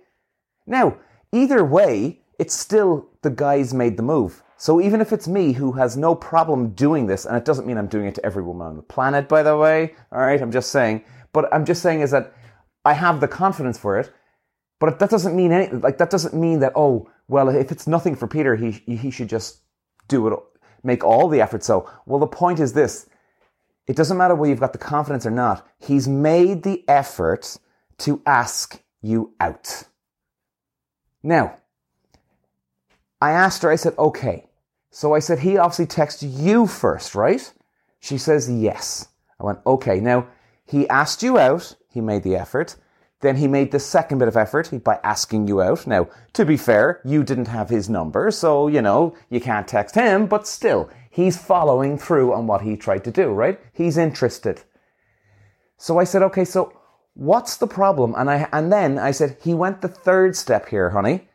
Now, 0.65 0.97
either 1.31 1.63
way, 1.63 2.21
it's 2.39 2.55
still 2.55 3.09
the 3.21 3.29
guys 3.29 3.73
made 3.73 3.97
the 3.97 4.03
move. 4.03 4.41
So 4.57 4.81
even 4.81 4.99
if 4.99 5.13
it's 5.13 5.27
me 5.27 5.53
who 5.53 5.73
has 5.73 5.95
no 5.95 6.15
problem 6.15 6.71
doing 6.71 7.05
this, 7.05 7.25
and 7.25 7.37
it 7.37 7.45
doesn't 7.45 7.67
mean 7.67 7.77
I'm 7.77 7.87
doing 7.87 8.07
it 8.07 8.15
to 8.15 8.25
every 8.25 8.43
woman 8.43 8.67
on 8.67 8.75
the 8.75 8.81
planet, 8.81 9.29
by 9.29 9.43
the 9.43 9.55
way, 9.55 9.95
all 10.11 10.19
right, 10.19 10.41
I'm 10.41 10.51
just 10.51 10.71
saying, 10.71 11.03
but 11.31 11.53
I'm 11.53 11.65
just 11.65 11.81
saying 11.81 12.01
is 12.01 12.11
that 12.11 12.33
I 12.83 12.93
have 12.93 13.19
the 13.19 13.27
confidence 13.27 13.77
for 13.77 13.99
it, 13.99 14.11
but 14.79 14.99
that 14.99 15.09
doesn't 15.09 15.35
mean 15.35 15.51
any, 15.51 15.71
like, 15.71 15.97
that 15.99 16.09
doesn't 16.09 16.33
mean 16.33 16.59
that, 16.59 16.73
oh, 16.75 17.09
well, 17.27 17.49
if 17.49 17.71
it's 17.71 17.87
nothing 17.87 18.15
for 18.15 18.27
Peter, 18.27 18.55
he, 18.55 18.71
he 18.71 19.11
should 19.11 19.29
just 19.29 19.59
do 20.09 20.27
it, 20.27 20.39
make 20.83 21.03
all 21.03 21.29
the 21.29 21.39
effort. 21.39 21.63
So, 21.63 21.89
well, 22.05 22.19
the 22.19 22.27
point 22.27 22.59
is 22.59 22.73
this. 22.73 23.07
It 23.87 23.95
doesn't 23.95 24.17
matter 24.17 24.35
whether 24.35 24.49
you've 24.49 24.59
got 24.59 24.73
the 24.73 24.77
confidence 24.79 25.25
or 25.25 25.31
not. 25.31 25.65
He's 25.79 26.07
made 26.07 26.63
the 26.63 26.83
effort 26.87 27.57
to 27.99 28.21
ask 28.25 28.83
you 29.01 29.33
out. 29.39 29.83
Now, 31.23 31.57
I 33.21 33.31
asked 33.31 33.63
her, 33.63 33.71
I 33.71 33.75
said, 33.75 33.95
okay, 33.97 34.45
so 34.91 35.13
I 35.13 35.19
said, 35.19 35.39
he 35.39 35.57
obviously 35.57 35.85
texted 35.85 36.37
you 36.39 36.67
first, 36.67 37.15
right? 37.15 37.51
She 37.99 38.17
says, 38.17 38.49
yes. 38.49 39.07
I 39.39 39.45
went, 39.45 39.59
okay. 39.65 39.99
Now, 39.99 40.27
he 40.65 40.87
asked 40.89 41.23
you 41.23 41.37
out. 41.37 41.75
He 41.91 42.01
made 42.01 42.23
the 42.23 42.35
effort. 42.35 42.75
Then 43.21 43.35
he 43.35 43.47
made 43.47 43.71
the 43.71 43.79
second 43.79 44.19
bit 44.19 44.27
of 44.27 44.37
effort 44.37 44.71
by 44.83 44.99
asking 45.03 45.47
you 45.47 45.61
out. 45.61 45.85
Now, 45.85 46.07
to 46.33 46.45
be 46.45 46.55
fair, 46.55 47.01
you 47.03 47.23
didn't 47.23 47.47
have 47.49 47.69
his 47.69 47.89
number, 47.89 48.31
so, 48.31 48.67
you 48.67 48.81
know, 48.81 49.15
you 49.29 49.41
can't 49.41 49.67
text 49.67 49.95
him, 49.95 50.25
but 50.25 50.47
still, 50.47 50.89
he's 51.09 51.37
following 51.37 51.97
through 51.97 52.33
on 52.33 52.47
what 52.47 52.61
he 52.61 52.77
tried 52.77 53.03
to 53.03 53.11
do, 53.11 53.27
right? 53.27 53.59
He's 53.73 53.97
interested. 53.97 54.61
So 55.77 55.99
I 55.99 56.05
said, 56.05 56.21
okay, 56.23 56.45
so 56.45 56.73
what's 57.13 57.57
the 57.57 57.67
problem? 57.67 58.15
And 58.17 58.29
I, 58.29 58.47
and 58.53 58.71
then 58.71 58.97
I 58.97 59.11
said, 59.11 59.37
he 59.41 59.53
went 59.53 59.81
the 59.81 59.89
third 59.89 60.35
step 60.35 60.69
here, 60.69 60.91
honey. 60.91 61.27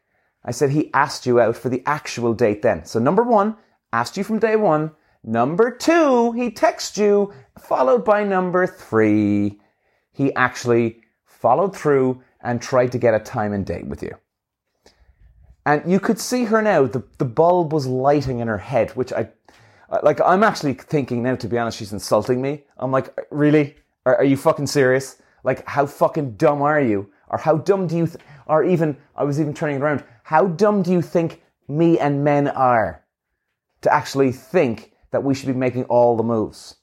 I 0.43 0.53
said 0.53 0.71
he 0.71 0.93
asked 0.95 1.27
you 1.27 1.41
out 1.41 1.57
for 1.57 1.69
the 1.69 1.83
actual 1.87 2.35
date 2.35 2.63
then. 2.63 2.85
So 2.85 2.99
number 2.99 3.23
one, 3.23 3.57
asked 3.93 4.17
you 4.17 4.25
from 4.25 4.39
day 4.39 4.57
one. 4.57 4.93
Number 5.23 5.71
two, 5.71 6.33
he 6.33 6.51
texted 6.51 6.99
you, 6.99 7.33
followed 7.59 8.05
by 8.05 8.25
number 8.25 8.67
three, 8.67 9.61
he 10.13 10.35
actually 10.35 11.04
followed 11.45 11.77
through 11.77 12.23
and 12.41 12.63
tried 12.63 12.91
to 12.91 12.99
get 12.99 13.13
a 13.13 13.21
time 13.21 13.53
and 13.53 13.67
date 13.67 13.87
with 13.87 14.03
you. 14.03 14.17
And 15.67 15.83
you 15.93 16.01
could 16.01 16.19
see 16.19 16.45
her 16.45 16.63
now, 16.63 16.87
the, 16.87 17.03
the 17.19 17.27
bulb 17.27 17.71
was 17.71 17.87
lighting 17.87 18.39
in 18.39 18.49
her 18.49 18.57
head, 18.57 18.93
which 18.93 19.13
I, 19.13 19.29
like, 20.03 20.23
I'm 20.23 20.43
actually 20.43 20.73
thinking 20.73 21.23
now, 21.23 21.35
to 21.35 21.47
be 21.47 21.59
honest, 21.59 21.77
she's 21.77 21.93
insulting 21.93 22.41
me. 22.41 22.65
I'm 22.79 22.91
like, 22.91 23.15
really? 23.31 23.77
Are, 24.07 24.17
are 24.17 24.25
you 24.25 24.39
fucking 24.39 24.69
serious? 24.69 25.21
Like, 25.43 25.69
how 25.69 25.85
fucking 25.85 26.37
dumb 26.37 26.63
are 26.63 26.81
you? 26.81 27.11
Or 27.29 27.37
how 27.37 27.59
dumb 27.59 27.89
do 27.89 27.99
you, 27.99 28.07
th- 28.07 28.25
or 28.47 28.65
even, 28.65 28.97
I 29.15 29.25
was 29.25 29.39
even 29.39 29.53
turning 29.53 29.83
around, 29.83 30.03
how 30.23 30.47
dumb 30.47 30.83
do 30.83 30.93
you 30.93 31.03
think 31.03 31.43
me 31.69 31.99
and 31.99 32.25
men 32.25 32.49
are 32.49 33.05
to 33.83 33.93
actually 33.93 34.33
think 34.33 34.93
that 35.11 35.23
we 35.23 35.35
should 35.35 35.49
be 35.49 35.53
making 35.67 35.85
all 35.85 36.17
the 36.17 36.23
moves? 36.23 36.77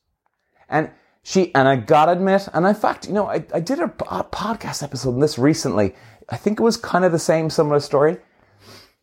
And 0.70 0.91
she, 1.24 1.54
and 1.54 1.68
I 1.68 1.75
gotta 1.75 2.13
admit, 2.13 2.48
and 2.54 2.66
in 2.66 2.75
fact, 2.75 3.08
you 3.08 3.13
know, 3.13 3.28
I, 3.28 3.46
I 3.54 3.60
did 3.60 3.80
a, 3.80 3.86
a 3.86 4.24
podcast 4.24 4.84
episode 4.84 5.13
on 5.13 5.20
this 5.20 5.38
recently. 5.38 5.94
I 6.30 6.38
think 6.38 6.60
it 6.60 6.63
was 6.63 6.78
kind 6.78 7.06
of 7.06 7.12
the 7.12 7.20
same 7.20 7.50
similar 7.50 7.80
story. 7.80 8.18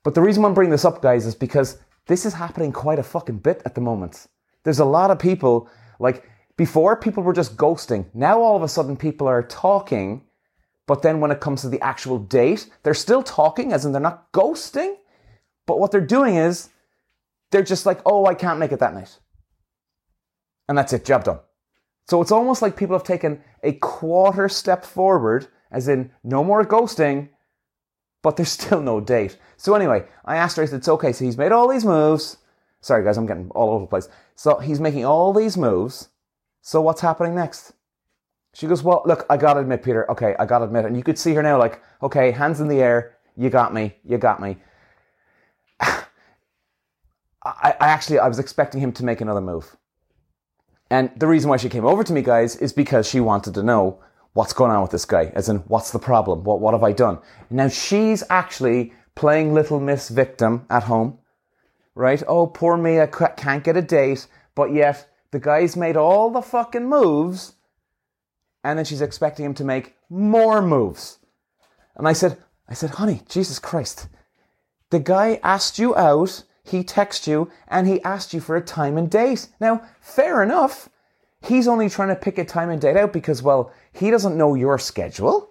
But 0.04 0.14
the 0.14 0.22
reason 0.22 0.44
I'm 0.44 0.54
bringing 0.54 0.72
this 0.72 0.84
up, 0.84 1.02
guys, 1.02 1.26
is 1.26 1.34
because 1.34 1.78
this 2.06 2.24
is 2.24 2.34
happening 2.34 2.72
quite 2.72 2.98
a 2.98 3.02
fucking 3.02 3.38
bit 3.38 3.62
at 3.64 3.74
the 3.74 3.80
moment. 3.80 4.26
There's 4.64 4.78
a 4.78 4.84
lot 4.84 5.10
of 5.10 5.18
people, 5.18 5.68
like, 5.98 6.28
before 6.56 6.96
people 6.96 7.22
were 7.22 7.32
just 7.32 7.56
ghosting. 7.56 8.06
Now 8.14 8.40
all 8.40 8.56
of 8.56 8.62
a 8.62 8.68
sudden 8.68 8.96
people 8.96 9.28
are 9.28 9.42
talking 9.42 10.22
but 10.88 11.02
then 11.02 11.20
when 11.20 11.30
it 11.30 11.38
comes 11.38 11.60
to 11.60 11.68
the 11.68 11.80
actual 11.82 12.18
date, 12.18 12.68
they're 12.82 12.94
still 12.94 13.22
talking, 13.22 13.72
as 13.72 13.84
in 13.84 13.92
they're 13.92 14.00
not 14.00 14.32
ghosting. 14.32 14.96
But 15.66 15.78
what 15.78 15.92
they're 15.92 16.00
doing 16.00 16.36
is 16.36 16.70
they're 17.50 17.62
just 17.62 17.84
like, 17.84 18.00
oh, 18.06 18.24
I 18.24 18.34
can't 18.34 18.58
make 18.58 18.72
it 18.72 18.80
that 18.80 18.94
night. 18.94 19.18
And 20.66 20.78
that's 20.78 20.94
it, 20.94 21.04
job 21.04 21.24
done. 21.24 21.40
So 22.08 22.22
it's 22.22 22.32
almost 22.32 22.62
like 22.62 22.76
people 22.76 22.96
have 22.96 23.04
taken 23.04 23.42
a 23.62 23.72
quarter 23.72 24.48
step 24.48 24.84
forward 24.84 25.48
as 25.70 25.88
in 25.88 26.10
no 26.24 26.42
more 26.42 26.64
ghosting, 26.64 27.28
but 28.22 28.36
there's 28.36 28.48
still 28.60 28.80
no 28.80 29.00
date. 29.00 29.38
So 29.56 29.74
anyway, 29.74 30.06
I 30.24 30.36
asked 30.36 30.56
her, 30.56 30.62
I 30.62 30.66
said, 30.66 30.78
it's 30.78 30.88
okay. 30.88 31.12
So 31.12 31.24
he's 31.24 31.36
made 31.36 31.52
all 31.52 31.68
these 31.68 31.84
moves. 31.84 32.38
Sorry 32.80 33.04
guys, 33.04 33.18
I'm 33.18 33.26
getting 33.26 33.50
all 33.50 33.70
over 33.70 33.84
the 33.84 33.88
place. 33.88 34.08
So 34.36 34.58
he's 34.58 34.80
making 34.80 35.04
all 35.04 35.32
these 35.32 35.56
moves. 35.56 36.08
So 36.62 36.80
what's 36.80 37.00
happening 37.00 37.34
next? 37.34 37.72
She 38.54 38.66
goes, 38.66 38.82
well, 38.82 39.02
look, 39.04 39.26
I 39.28 39.36
gotta 39.36 39.60
admit, 39.60 39.82
Peter, 39.82 40.10
okay, 40.10 40.34
I 40.38 40.46
gotta 40.46 40.64
admit. 40.64 40.86
And 40.86 40.96
you 40.96 41.02
could 41.02 41.18
see 41.18 41.34
her 41.34 41.42
now 41.42 41.58
like, 41.58 41.82
okay, 42.02 42.30
hands 42.30 42.60
in 42.60 42.68
the 42.68 42.80
air. 42.80 43.18
You 43.36 43.50
got 43.50 43.74
me. 43.74 43.94
You 44.04 44.16
got 44.16 44.40
me. 44.40 44.56
I, 45.80 46.04
I 47.44 47.74
actually, 47.80 48.18
I 48.18 48.28
was 48.28 48.38
expecting 48.38 48.80
him 48.80 48.92
to 48.92 49.04
make 49.04 49.20
another 49.20 49.40
move. 49.40 49.76
And 50.90 51.10
the 51.16 51.26
reason 51.26 51.50
why 51.50 51.58
she 51.58 51.68
came 51.68 51.84
over 51.84 52.02
to 52.02 52.12
me, 52.12 52.22
guys, 52.22 52.56
is 52.56 52.72
because 52.72 53.08
she 53.08 53.20
wanted 53.20 53.54
to 53.54 53.62
know 53.62 54.00
what's 54.32 54.52
going 54.52 54.70
on 54.70 54.82
with 54.82 54.90
this 54.90 55.04
guy, 55.04 55.32
as 55.34 55.48
in, 55.48 55.56
what's 55.68 55.90
the 55.90 55.98
problem? 55.98 56.44
What, 56.44 56.60
what 56.60 56.72
have 56.72 56.82
I 56.82 56.92
done? 56.92 57.18
Now 57.50 57.68
she's 57.68 58.22
actually 58.30 58.92
playing 59.14 59.52
little 59.52 59.80
miss 59.80 60.08
victim 60.08 60.64
at 60.70 60.84
home, 60.84 61.18
right? 61.94 62.22
Oh, 62.28 62.46
poor 62.46 62.76
me, 62.76 63.00
I 63.00 63.06
can't 63.06 63.64
get 63.64 63.76
a 63.76 63.82
date, 63.82 64.26
but 64.54 64.72
yet 64.72 65.08
the 65.32 65.40
guy's 65.40 65.76
made 65.76 65.96
all 65.96 66.30
the 66.30 66.40
fucking 66.40 66.88
moves, 66.88 67.54
and 68.64 68.78
then 68.78 68.84
she's 68.84 69.02
expecting 69.02 69.44
him 69.44 69.54
to 69.54 69.64
make 69.64 69.94
more 70.08 70.62
moves. 70.62 71.18
And 71.96 72.06
I 72.06 72.12
said, 72.12 72.38
I 72.68 72.74
said, 72.74 72.90
honey, 72.90 73.22
Jesus 73.28 73.58
Christ, 73.58 74.08
the 74.90 75.00
guy 75.00 75.40
asked 75.42 75.78
you 75.78 75.96
out 75.96 76.44
he 76.68 76.84
texted 76.84 77.26
you 77.26 77.50
and 77.68 77.86
he 77.86 78.02
asked 78.02 78.32
you 78.32 78.40
for 78.40 78.56
a 78.56 78.60
time 78.60 78.96
and 78.96 79.10
date. 79.10 79.48
Now, 79.60 79.82
fair 80.00 80.42
enough. 80.42 80.88
He's 81.42 81.68
only 81.68 81.88
trying 81.88 82.08
to 82.08 82.16
pick 82.16 82.38
a 82.38 82.44
time 82.44 82.70
and 82.70 82.80
date 82.80 82.96
out 82.96 83.12
because, 83.12 83.42
well, 83.42 83.72
he 83.92 84.10
doesn't 84.10 84.36
know 84.36 84.54
your 84.54 84.78
schedule, 84.78 85.50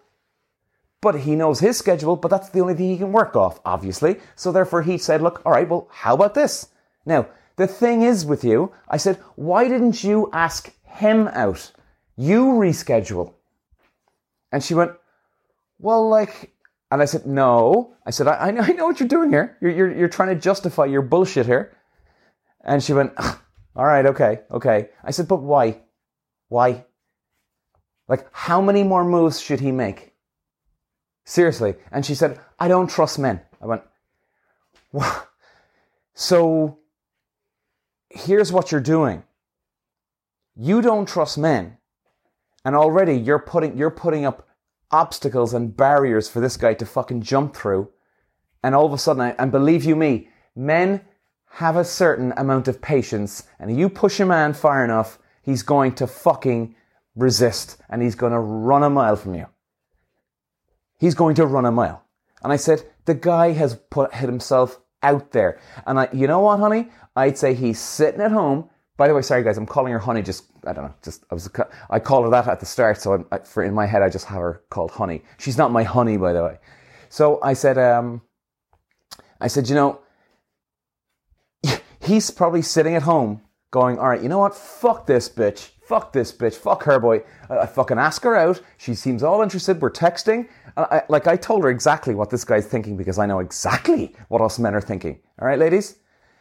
but 1.01 1.21
he 1.21 1.35
knows 1.35 1.59
his 1.59 1.77
schedule, 1.77 2.15
but 2.15 2.29
that's 2.29 2.49
the 2.49 2.59
only 2.59 2.73
thing 2.73 2.89
he 2.89 2.97
can 2.97 3.11
work 3.11 3.35
off, 3.35 3.59
obviously. 3.65 4.17
So 4.35 4.51
therefore 4.51 4.81
he 4.81 4.97
said, 4.97 5.21
look, 5.21 5.41
all 5.45 5.53
right, 5.53 5.67
well, 5.67 5.87
how 5.91 6.15
about 6.15 6.33
this? 6.33 6.69
Now, 7.05 7.27
the 7.55 7.67
thing 7.67 8.01
is 8.01 8.25
with 8.25 8.43
you, 8.43 8.71
I 8.87 8.97
said, 8.97 9.17
why 9.35 9.67
didn't 9.67 10.03
you 10.03 10.29
ask 10.33 10.73
him 10.83 11.27
out? 11.29 11.71
You 12.17 12.47
reschedule. 12.47 13.33
And 14.51 14.63
she 14.63 14.73
went, 14.73 14.91
well, 15.79 16.07
like, 16.09 16.51
and 16.89 17.01
I 17.01 17.05
said, 17.05 17.25
no. 17.25 17.95
I 18.05 18.11
said, 18.11 18.27
I, 18.27 18.47
I, 18.47 18.51
know, 18.51 18.85
what 18.85 18.99
you're 18.99 19.09
doing 19.09 19.29
here. 19.29 19.57
You're, 19.61 19.71
you're, 19.71 19.97
you're 19.97 20.09
trying 20.09 20.29
to 20.29 20.41
justify 20.41 20.85
your 20.85 21.01
bullshit 21.01 21.45
here. 21.45 21.77
And 22.63 22.81
she 22.81 22.93
went, 22.93 23.13
all 23.75 23.85
right, 23.85 24.05
okay, 24.05 24.41
okay. 24.51 24.89
I 25.03 25.11
said, 25.11 25.27
but 25.27 25.41
why? 25.41 25.81
Why? 26.47 26.85
Like, 28.07 28.27
how 28.31 28.61
many 28.61 28.83
more 28.83 29.03
moves 29.03 29.39
should 29.39 29.59
he 29.59 29.71
make? 29.71 30.13
Seriously. 31.25 31.75
And 31.91 32.05
she 32.05 32.15
said, 32.15 32.39
I 32.57 32.69
don't 32.69 32.89
trust 32.89 33.19
men. 33.19 33.41
I 33.61 33.65
went, 33.65 33.81
well, 34.93 35.27
so 36.13 36.79
here's 38.09 38.51
what 38.51 38.71
you're 38.71 38.79
doing. 38.79 39.23
You 40.55 40.81
don't 40.81 41.07
trust 41.07 41.37
men. 41.37 41.77
And 42.63 42.75
already 42.75 43.17
you're 43.17 43.39
putting, 43.39 43.77
you're 43.77 43.91
putting 43.91 44.25
up 44.25 44.46
obstacles 44.91 45.53
and 45.53 45.75
barriers 45.75 46.29
for 46.29 46.39
this 46.39 46.57
guy 46.57 46.73
to 46.75 46.85
fucking 46.85 47.21
jump 47.21 47.55
through. 47.55 47.89
And 48.63 48.73
all 48.73 48.85
of 48.85 48.93
a 48.93 48.97
sudden, 48.97 49.35
and 49.37 49.51
believe 49.51 49.83
you 49.83 49.95
me, 49.95 50.29
men 50.55 51.01
have 51.51 51.75
a 51.75 51.85
certain 51.85 52.33
amount 52.37 52.67
of 52.67 52.81
patience. 52.81 53.43
And 53.59 53.77
you 53.77 53.89
push 53.89 54.19
a 54.19 54.25
man 54.25 54.53
far 54.53 54.83
enough, 54.83 55.19
he's 55.41 55.63
going 55.63 55.95
to 55.95 56.07
fucking 56.07 56.75
resist 57.15 57.77
and 57.89 58.01
he's 58.01 58.15
going 58.15 58.33
to 58.33 58.39
run 58.39 58.83
a 58.83 58.89
mile 58.89 59.15
from 59.15 59.35
you. 59.35 59.47
He's 60.99 61.15
going 61.15 61.35
to 61.35 61.45
run 61.45 61.65
a 61.65 61.71
mile. 61.71 62.03
And 62.43 62.53
I 62.53 62.57
said, 62.57 62.83
the 63.05 63.13
guy 63.13 63.51
has 63.53 63.75
put 63.89 64.13
himself 64.15 64.79
out 65.01 65.31
there. 65.31 65.59
And 65.85 65.99
I, 65.99 66.09
you 66.13 66.27
know 66.27 66.41
what, 66.41 66.59
honey? 66.59 66.89
I'd 67.15 67.37
say 67.37 67.53
he's 67.53 67.79
sitting 67.79 68.21
at 68.21 68.31
home 68.31 68.69
by 68.97 69.07
the 69.07 69.13
way, 69.13 69.21
sorry 69.21 69.43
guys, 69.43 69.57
I'm 69.57 69.67
calling 69.67 69.93
her 69.93 69.99
Honey. 69.99 70.23
Just 70.23 70.45
I 70.65 70.73
don't 70.73 70.85
know. 70.85 70.93
Just 71.03 71.23
I 71.31 71.35
was 71.35 71.49
I 71.89 71.99
called 71.99 72.25
her 72.25 72.31
that 72.31 72.47
at 72.47 72.59
the 72.59 72.65
start, 72.65 72.99
so 72.99 73.25
I, 73.31 73.37
for 73.39 73.63
in 73.63 73.73
my 73.73 73.85
head 73.85 74.01
I 74.01 74.09
just 74.09 74.25
have 74.25 74.39
her 74.39 74.63
called 74.69 74.91
Honey. 74.91 75.21
She's 75.37 75.57
not 75.57 75.71
my 75.71 75.83
honey, 75.83 76.17
by 76.17 76.33
the 76.33 76.43
way. 76.43 76.57
So 77.09 77.39
I 77.41 77.53
said, 77.53 77.77
um, 77.77 78.21
I 79.39 79.47
said, 79.47 79.69
you 79.69 79.75
know, 79.75 79.99
he's 82.01 82.31
probably 82.31 82.61
sitting 82.61 82.95
at 82.95 83.03
home 83.03 83.41
going, 83.71 83.99
all 83.99 84.09
right, 84.09 84.21
you 84.21 84.29
know 84.29 84.39
what? 84.39 84.55
Fuck 84.55 85.05
this 85.05 85.29
bitch. 85.29 85.69
Fuck 85.85 86.11
this 86.11 86.31
bitch. 86.31 86.55
Fuck 86.55 86.83
her 86.83 86.99
boy. 86.99 87.23
I, 87.49 87.59
I 87.59 87.65
fucking 87.67 87.99
ask 87.99 88.23
her 88.23 88.35
out. 88.35 88.61
She 88.77 88.95
seems 88.95 89.23
all 89.23 89.41
interested. 89.41 89.81
We're 89.81 89.91
texting. 89.91 90.49
I, 90.75 91.03
like 91.09 91.27
I 91.27 91.37
told 91.37 91.63
her 91.63 91.69
exactly 91.69 92.13
what 92.13 92.29
this 92.29 92.43
guy's 92.43 92.67
thinking 92.67 92.97
because 92.97 93.17
I 93.17 93.25
know 93.25 93.39
exactly 93.39 94.15
what 94.27 94.41
us 94.41 94.59
men 94.59 94.75
are 94.75 94.81
thinking. 94.81 95.19
All 95.39 95.47
right, 95.47 95.57
ladies. 95.57 95.97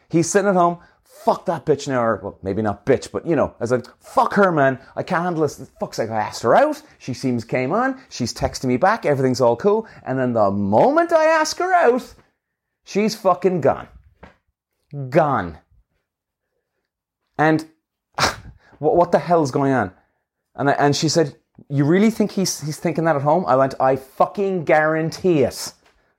He's 0.08 0.30
sitting 0.30 0.48
at 0.48 0.54
home 0.54 0.78
fuck 1.24 1.46
that 1.46 1.66
bitch 1.66 1.88
now, 1.88 2.02
or 2.02 2.20
well, 2.22 2.38
maybe 2.42 2.62
not 2.62 2.86
bitch, 2.86 3.10
but 3.10 3.26
you 3.26 3.34
know, 3.34 3.54
as 3.58 3.72
like, 3.72 3.86
fuck 4.00 4.34
her, 4.34 4.52
man. 4.52 4.78
I 4.94 5.02
can't 5.02 5.24
handle 5.24 5.42
this. 5.42 5.70
Fuck's 5.80 5.98
like, 5.98 6.10
I 6.10 6.20
asked 6.20 6.42
her 6.42 6.54
out. 6.54 6.80
She 6.98 7.14
seems 7.14 7.44
came 7.44 7.72
on. 7.72 8.00
She's 8.08 8.32
texting 8.32 8.66
me 8.66 8.76
back. 8.76 9.04
Everything's 9.04 9.40
all 9.40 9.56
cool. 9.56 9.88
And 10.04 10.18
then 10.18 10.32
the 10.32 10.50
moment 10.50 11.12
I 11.12 11.24
ask 11.24 11.58
her 11.58 11.72
out, 11.74 12.14
she's 12.84 13.16
fucking 13.16 13.60
gone. 13.60 13.88
Gone. 15.08 15.58
And 17.38 17.66
what, 18.78 18.96
what 18.96 19.12
the 19.12 19.18
hell's 19.18 19.50
going 19.50 19.72
on? 19.72 19.92
And 20.54 20.70
I, 20.70 20.72
and 20.74 20.94
she 20.94 21.08
said, 21.08 21.36
you 21.68 21.84
really 21.84 22.10
think 22.10 22.32
he's, 22.32 22.60
he's 22.60 22.78
thinking 22.78 23.04
that 23.04 23.16
at 23.16 23.22
home? 23.22 23.44
I 23.46 23.56
went, 23.56 23.74
I 23.80 23.96
fucking 23.96 24.64
guarantee 24.64 25.42
it. 25.42 25.72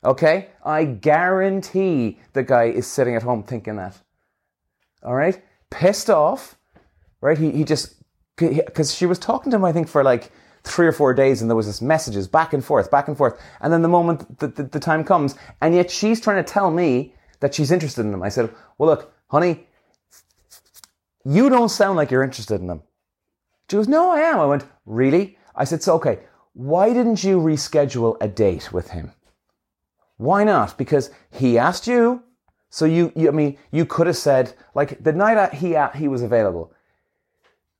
Okay? 0.03 0.49
I 0.65 0.83
guarantee 0.85 2.19
the 2.33 2.43
guy 2.43 2.65
is 2.65 2.87
sitting 2.87 3.15
at 3.15 3.23
home 3.23 3.43
thinking 3.43 3.77
that 3.77 3.97
all 5.03 5.15
right, 5.15 5.41
pissed 5.69 6.09
off, 6.09 6.57
right? 7.21 7.37
He, 7.37 7.51
he 7.51 7.63
just, 7.63 7.95
because 8.35 8.93
she 8.93 9.05
was 9.05 9.19
talking 9.19 9.51
to 9.51 9.57
him, 9.57 9.65
I 9.65 9.71
think, 9.71 9.87
for 9.87 10.03
like 10.03 10.31
three 10.63 10.87
or 10.87 10.91
four 10.91 11.13
days 11.13 11.41
and 11.41 11.49
there 11.49 11.55
was 11.55 11.65
this 11.65 11.81
messages 11.81 12.27
back 12.27 12.53
and 12.53 12.63
forth, 12.63 12.91
back 12.91 13.07
and 13.07 13.17
forth. 13.17 13.39
And 13.61 13.71
then 13.71 13.81
the 13.81 13.87
moment 13.87 14.39
that 14.39 14.55
the, 14.55 14.63
the 14.63 14.79
time 14.79 15.03
comes, 15.03 15.35
and 15.61 15.73
yet 15.73 15.89
she's 15.89 16.21
trying 16.21 16.43
to 16.43 16.53
tell 16.53 16.71
me 16.71 17.13
that 17.39 17.53
she's 17.53 17.71
interested 17.71 18.05
in 18.05 18.13
him. 18.13 18.23
I 18.23 18.29
said, 18.29 18.53
well, 18.77 18.89
look, 18.89 19.13
honey, 19.27 19.67
you 21.23 21.49
don't 21.49 21.69
sound 21.69 21.97
like 21.97 22.11
you're 22.11 22.23
interested 22.23 22.61
in 22.61 22.69
him. 22.69 22.81
She 23.69 23.77
goes, 23.77 23.87
no, 23.87 24.11
I 24.11 24.19
am. 24.19 24.39
I 24.39 24.45
went, 24.45 24.65
really? 24.85 25.37
I 25.55 25.63
said, 25.65 25.83
so 25.83 25.95
okay, 25.95 26.19
why 26.53 26.93
didn't 26.93 27.23
you 27.23 27.39
reschedule 27.39 28.17
a 28.21 28.27
date 28.27 28.71
with 28.71 28.89
him? 28.91 29.11
Why 30.17 30.43
not? 30.43 30.77
Because 30.77 31.11
he 31.31 31.57
asked 31.57 31.85
you, 31.85 32.23
so 32.69 32.85
you, 32.85 33.11
you 33.15 33.27
I 33.27 33.31
mean, 33.31 33.57
you 33.71 33.85
could 33.85 34.07
have 34.07 34.17
said, 34.17 34.53
like, 34.75 35.03
the 35.03 35.13
night 35.13 35.35
that 35.35 35.53
he, 35.55 35.77
he 35.97 36.07
was 36.07 36.21
available, 36.21 36.73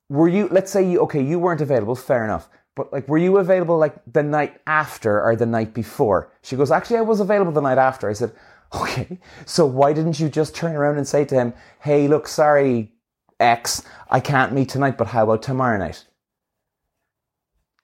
were 0.09 0.27
you, 0.27 0.47
let's 0.49 0.71
say 0.71 0.89
you, 0.89 1.01
okay, 1.01 1.21
you 1.21 1.39
weren't 1.39 1.61
available, 1.61 1.95
fair 1.95 2.23
enough. 2.23 2.49
But 2.75 2.93
like, 2.93 3.07
were 3.07 3.17
you 3.17 3.37
available 3.37 3.77
like 3.77 3.95
the 4.11 4.21
night 4.21 4.61
after 4.67 5.21
or 5.21 5.35
the 5.35 5.47
night 5.47 5.73
before? 5.73 6.31
She 6.43 6.55
goes, 6.55 6.71
actually, 6.71 6.97
I 6.97 7.01
was 7.01 7.19
available 7.19 7.51
the 7.51 7.61
night 7.61 7.79
after. 7.79 8.07
I 8.07 8.13
said, 8.13 8.33
okay, 8.75 9.17
so 9.45 9.65
why 9.65 9.93
didn't 9.93 10.19
you 10.19 10.29
just 10.29 10.55
turn 10.55 10.75
around 10.75 10.97
and 10.97 11.07
say 11.07 11.25
to 11.25 11.35
him, 11.35 11.53
hey, 11.81 12.07
look, 12.07 12.27
sorry, 12.27 12.91
X, 13.39 13.83
I 14.09 14.19
can't 14.19 14.53
meet 14.53 14.69
tonight, 14.69 14.97
but 14.97 15.07
how 15.07 15.23
about 15.23 15.41
tomorrow 15.41 15.77
night? 15.77 16.05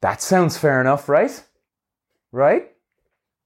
That 0.01 0.21
sounds 0.21 0.57
fair 0.57 0.79
enough, 0.79 1.09
right? 1.09 1.43
Right? 2.31 2.71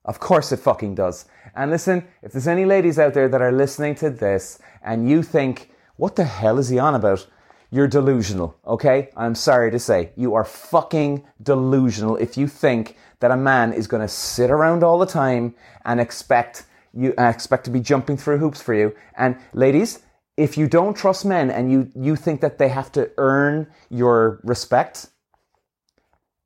Of 0.03 0.19
course 0.19 0.51
it 0.51 0.57
fucking 0.57 0.95
does. 0.95 1.25
And 1.56 1.72
listen, 1.72 2.08
if 2.22 2.32
there's 2.32 2.48
any 2.48 2.66
ladies 2.66 3.00
out 3.00 3.13
there 3.13 3.30
that 3.30 3.42
are 3.42 3.51
listening 3.51 3.96
to 3.96 4.10
this 4.10 4.60
and 4.84 5.10
you 5.10 5.24
think, 5.24 5.72
what 5.96 6.16
the 6.16 6.24
hell 6.24 6.60
is 6.60 6.70
he 6.70 6.80
on 6.80 6.96
about? 6.96 7.27
You're 7.70 7.88
delusional, 7.88 8.58
okay? 8.66 9.10
I'm 9.18 9.36
sorry 9.36 9.72
to 9.72 9.80
say. 9.80 10.12
You 10.16 10.36
are 10.36 10.46
fucking 10.46 11.25
delusional 11.42 12.16
if 12.18 12.38
you 12.38 12.48
think 12.48 12.96
that 13.20 13.32
a 13.32 13.38
man 13.38 13.74
is 13.74 13.88
to 13.88 14.08
sit 14.08 14.50
around 14.50 14.84
all 14.84 15.00
the 15.00 15.06
time 15.06 15.56
and 15.84 16.00
expect 16.00 16.66
you 16.98 17.13
uh, 17.18 17.24
expect 17.25 17.66
to 17.66 17.72
be 17.72 17.80
jumping 17.80 18.18
through 18.18 18.39
hoops 18.39 18.62
for 18.62 18.74
you. 18.74 18.96
And 19.16 19.38
ladies, 19.54 20.00
if 20.36 20.58
you 20.58 20.68
don't 20.68 20.96
trust 20.96 21.25
men 21.25 21.51
and 21.51 21.72
you, 21.72 21.92
you 21.96 22.16
think 22.16 22.42
that 22.42 22.58
they 22.58 22.70
have 22.70 22.92
to 22.94 23.12
earn 23.18 23.68
your 23.89 24.39
respect, 24.44 25.10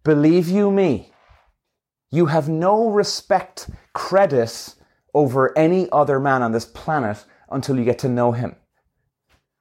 believe 0.03 0.49
you 0.49 0.71
me, 0.71 1.13
you 2.09 2.25
have 2.25 2.49
no 2.49 2.89
respect, 2.89 3.69
credit 3.93 4.75
over 5.13 5.57
any 5.57 5.89
other 5.91 6.19
man 6.19 6.41
on 6.41 6.51
this 6.51 6.65
planet 6.65 7.23
until 7.49 7.77
you 7.77 7.85
get 7.85 7.99
to 7.99 8.09
know 8.09 8.31
him. 8.31 8.55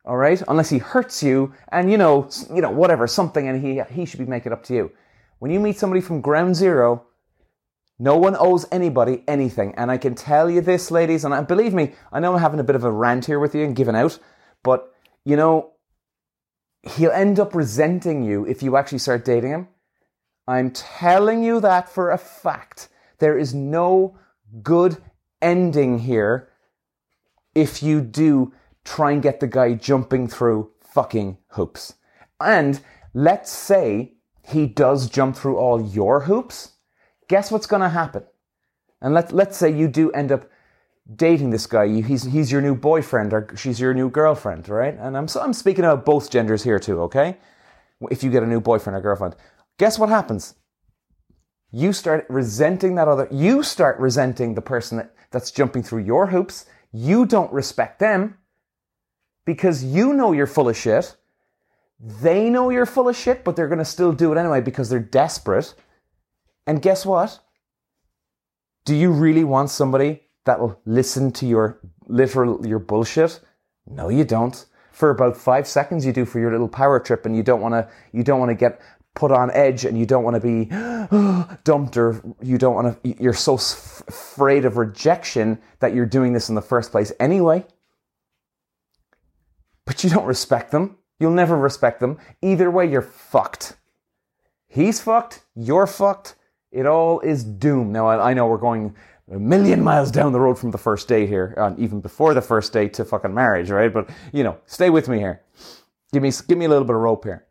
All 0.04 0.16
right? 0.16 0.42
Unless 0.48 0.70
he 0.70 0.78
hurts 0.78 1.22
you 1.22 1.52
and 1.70 1.90
you 1.90 1.98
know, 1.98 2.28
you 2.52 2.60
know, 2.62 2.70
whatever, 2.70 3.06
something 3.06 3.48
and 3.48 3.62
he 3.64 3.82
he 3.92 4.06
should 4.06 4.20
be 4.20 4.26
making 4.26 4.52
up 4.52 4.62
to 4.64 4.74
you. 4.74 4.92
When 5.38 5.50
you 5.50 5.60
meet 5.60 5.78
somebody 5.78 6.00
from 6.00 6.20
ground 6.20 6.56
zero, 6.56 7.06
no 7.98 8.16
one 8.16 8.36
owes 8.38 8.66
anybody 8.72 9.22
anything. 9.28 9.74
And 9.76 9.90
I 9.90 9.98
can 9.98 10.14
tell 10.14 10.50
you 10.50 10.60
this, 10.60 10.90
ladies, 10.90 11.24
and 11.24 11.34
uh, 11.34 11.42
believe 11.42 11.74
me, 11.74 11.94
I 12.12 12.20
know 12.20 12.34
I'm 12.34 12.40
having 12.40 12.60
a 12.60 12.64
bit 12.64 12.76
of 12.76 12.84
a 12.84 12.90
rant 12.90 13.26
here 13.26 13.38
with 13.38 13.54
you 13.54 13.64
and 13.64 13.76
giving 13.76 13.96
out, 13.96 14.18
but 14.62 14.94
you 15.24 15.36
know, 15.36 15.72
he'll 16.82 17.10
end 17.10 17.38
up 17.38 17.54
resenting 17.54 18.22
you 18.22 18.46
if 18.46 18.62
you 18.62 18.76
actually 18.76 18.98
start 18.98 19.24
dating 19.24 19.50
him 19.50 19.68
I'm 20.50 20.72
telling 20.72 21.44
you 21.44 21.60
that 21.60 21.88
for 21.88 22.10
a 22.10 22.18
fact. 22.18 22.88
There 23.20 23.38
is 23.38 23.54
no 23.54 24.18
good 24.64 24.96
ending 25.42 26.00
here 26.00 26.48
if 27.54 27.82
you 27.82 28.00
do 28.00 28.52
try 28.84 29.12
and 29.12 29.22
get 29.22 29.40
the 29.40 29.46
guy 29.46 29.74
jumping 29.74 30.28
through 30.28 30.70
fucking 30.80 31.38
hoops. 31.48 31.94
And 32.40 32.80
let's 33.14 33.50
say 33.50 34.14
he 34.46 34.66
does 34.66 35.08
jump 35.08 35.36
through 35.36 35.56
all 35.56 35.80
your 35.80 36.22
hoops. 36.22 36.72
Guess 37.28 37.50
what's 37.50 37.66
going 37.66 37.82
to 37.82 37.88
happen? 37.88 38.24
And 39.00 39.14
let, 39.14 39.32
let's 39.32 39.56
say 39.56 39.70
you 39.70 39.88
do 39.88 40.10
end 40.12 40.32
up 40.32 40.50
dating 41.14 41.50
this 41.50 41.66
guy. 41.66 41.88
He's, 41.88 42.24
he's 42.24 42.52
your 42.52 42.60
new 42.60 42.74
boyfriend 42.74 43.32
or 43.32 43.48
she's 43.56 43.80
your 43.80 43.94
new 43.94 44.10
girlfriend, 44.10 44.68
right? 44.68 44.96
And 44.98 45.16
I'm, 45.16 45.28
so 45.28 45.40
I'm 45.40 45.52
speaking 45.52 45.84
about 45.84 46.04
both 46.04 46.30
genders 46.30 46.62
here 46.62 46.78
too, 46.78 47.00
okay? 47.02 47.36
If 48.10 48.22
you 48.22 48.30
get 48.30 48.42
a 48.42 48.46
new 48.46 48.60
boyfriend 48.60 48.96
or 48.96 49.00
girlfriend. 49.00 49.36
Guess 49.78 49.98
what 49.98 50.08
happens? 50.08 50.54
You 51.72 51.92
start 51.92 52.26
resenting 52.28 52.96
that 52.96 53.08
other, 53.08 53.28
you 53.30 53.62
start 53.62 53.98
resenting 53.98 54.54
the 54.54 54.62
person 54.62 54.98
that, 54.98 55.14
that's 55.30 55.50
jumping 55.50 55.82
through 55.82 56.02
your 56.02 56.26
hoops. 56.26 56.66
You 56.92 57.26
don't 57.26 57.52
respect 57.52 58.00
them 58.00 58.38
because 59.44 59.84
you 59.84 60.12
know 60.12 60.32
you're 60.32 60.46
full 60.46 60.68
of 60.68 60.76
shit. 60.76 61.16
They 62.00 62.48
know 62.50 62.70
you're 62.70 62.86
full 62.86 63.08
of 63.08 63.16
shit, 63.16 63.44
but 63.44 63.54
they're 63.54 63.68
going 63.68 63.78
to 63.78 63.84
still 63.84 64.12
do 64.12 64.32
it 64.32 64.38
anyway 64.38 64.60
because 64.60 64.88
they're 64.88 64.98
desperate. 64.98 65.74
And 66.66 66.82
guess 66.82 67.04
what? 67.04 67.40
Do 68.84 68.94
you 68.94 69.12
really 69.12 69.44
want 69.44 69.70
somebody 69.70 70.22
that'll 70.44 70.80
listen 70.86 71.30
to 71.32 71.46
your 71.46 71.78
literal, 72.06 72.66
your 72.66 72.78
bullshit? 72.78 73.40
No, 73.86 74.08
you 74.08 74.24
don't. 74.24 74.66
For 74.92 75.10
about 75.10 75.36
five 75.36 75.66
seconds, 75.66 76.04
you 76.04 76.12
do 76.12 76.24
for 76.24 76.40
your 76.40 76.50
little 76.50 76.68
power 76.68 76.98
trip, 77.00 77.26
and 77.26 77.36
you 77.36 77.42
don't 77.42 77.60
want 77.60 77.72
to. 77.72 77.88
You 78.12 78.22
don't 78.22 78.38
want 78.38 78.50
to 78.50 78.54
get 78.54 78.80
put 79.14 79.32
on 79.32 79.50
edge, 79.52 79.84
and 79.84 79.98
you 79.98 80.06
don't 80.06 80.24
want 80.24 80.34
to 80.34 80.40
be 80.40 80.66
dumped, 81.64 81.96
or 81.96 82.22
you 82.42 82.58
don't 82.58 82.74
want 82.74 83.02
to. 83.02 83.22
You're 83.22 83.32
so 83.32 83.54
afraid 83.54 84.64
of 84.64 84.76
rejection 84.76 85.58
that 85.80 85.94
you're 85.94 86.06
doing 86.06 86.32
this 86.32 86.48
in 86.48 86.54
the 86.54 86.62
first 86.62 86.90
place 86.90 87.12
anyway. 87.20 87.64
But 89.84 90.04
you 90.04 90.10
don't 90.10 90.26
respect 90.26 90.70
them. 90.70 90.98
You'll 91.18 91.32
never 91.32 91.56
respect 91.56 92.00
them. 92.00 92.18
Either 92.42 92.70
way, 92.70 92.90
you're 92.90 93.02
fucked. 93.02 93.76
He's 94.68 95.00
fucked. 95.00 95.44
You're 95.54 95.86
fucked. 95.86 96.36
It 96.70 96.86
all 96.86 97.20
is 97.20 97.42
doom. 97.42 97.90
Now, 97.92 98.06
I, 98.06 98.30
I 98.30 98.34
know 98.34 98.46
we're 98.46 98.56
going 98.56 98.94
a 99.30 99.38
million 99.38 99.82
miles 99.82 100.10
down 100.10 100.32
the 100.32 100.40
road 100.40 100.58
from 100.58 100.70
the 100.70 100.78
first 100.78 101.08
date 101.08 101.28
here, 101.28 101.54
uh, 101.56 101.72
even 101.78 102.00
before 102.00 102.34
the 102.34 102.42
first 102.42 102.72
date 102.72 102.94
to 102.94 103.04
fucking 103.04 103.34
marriage, 103.34 103.70
right? 103.70 103.92
But 103.92 104.10
you 104.32 104.42
know, 104.42 104.58
stay 104.66 104.90
with 104.90 105.08
me 105.08 105.18
here. 105.18 105.42
Give 106.12 106.22
me, 106.22 106.32
give 106.48 106.58
me 106.58 106.64
a 106.64 106.68
little 106.68 106.84
bit 106.84 106.96
of 106.96 107.02
rope 107.02 107.24
here. 107.24 107.46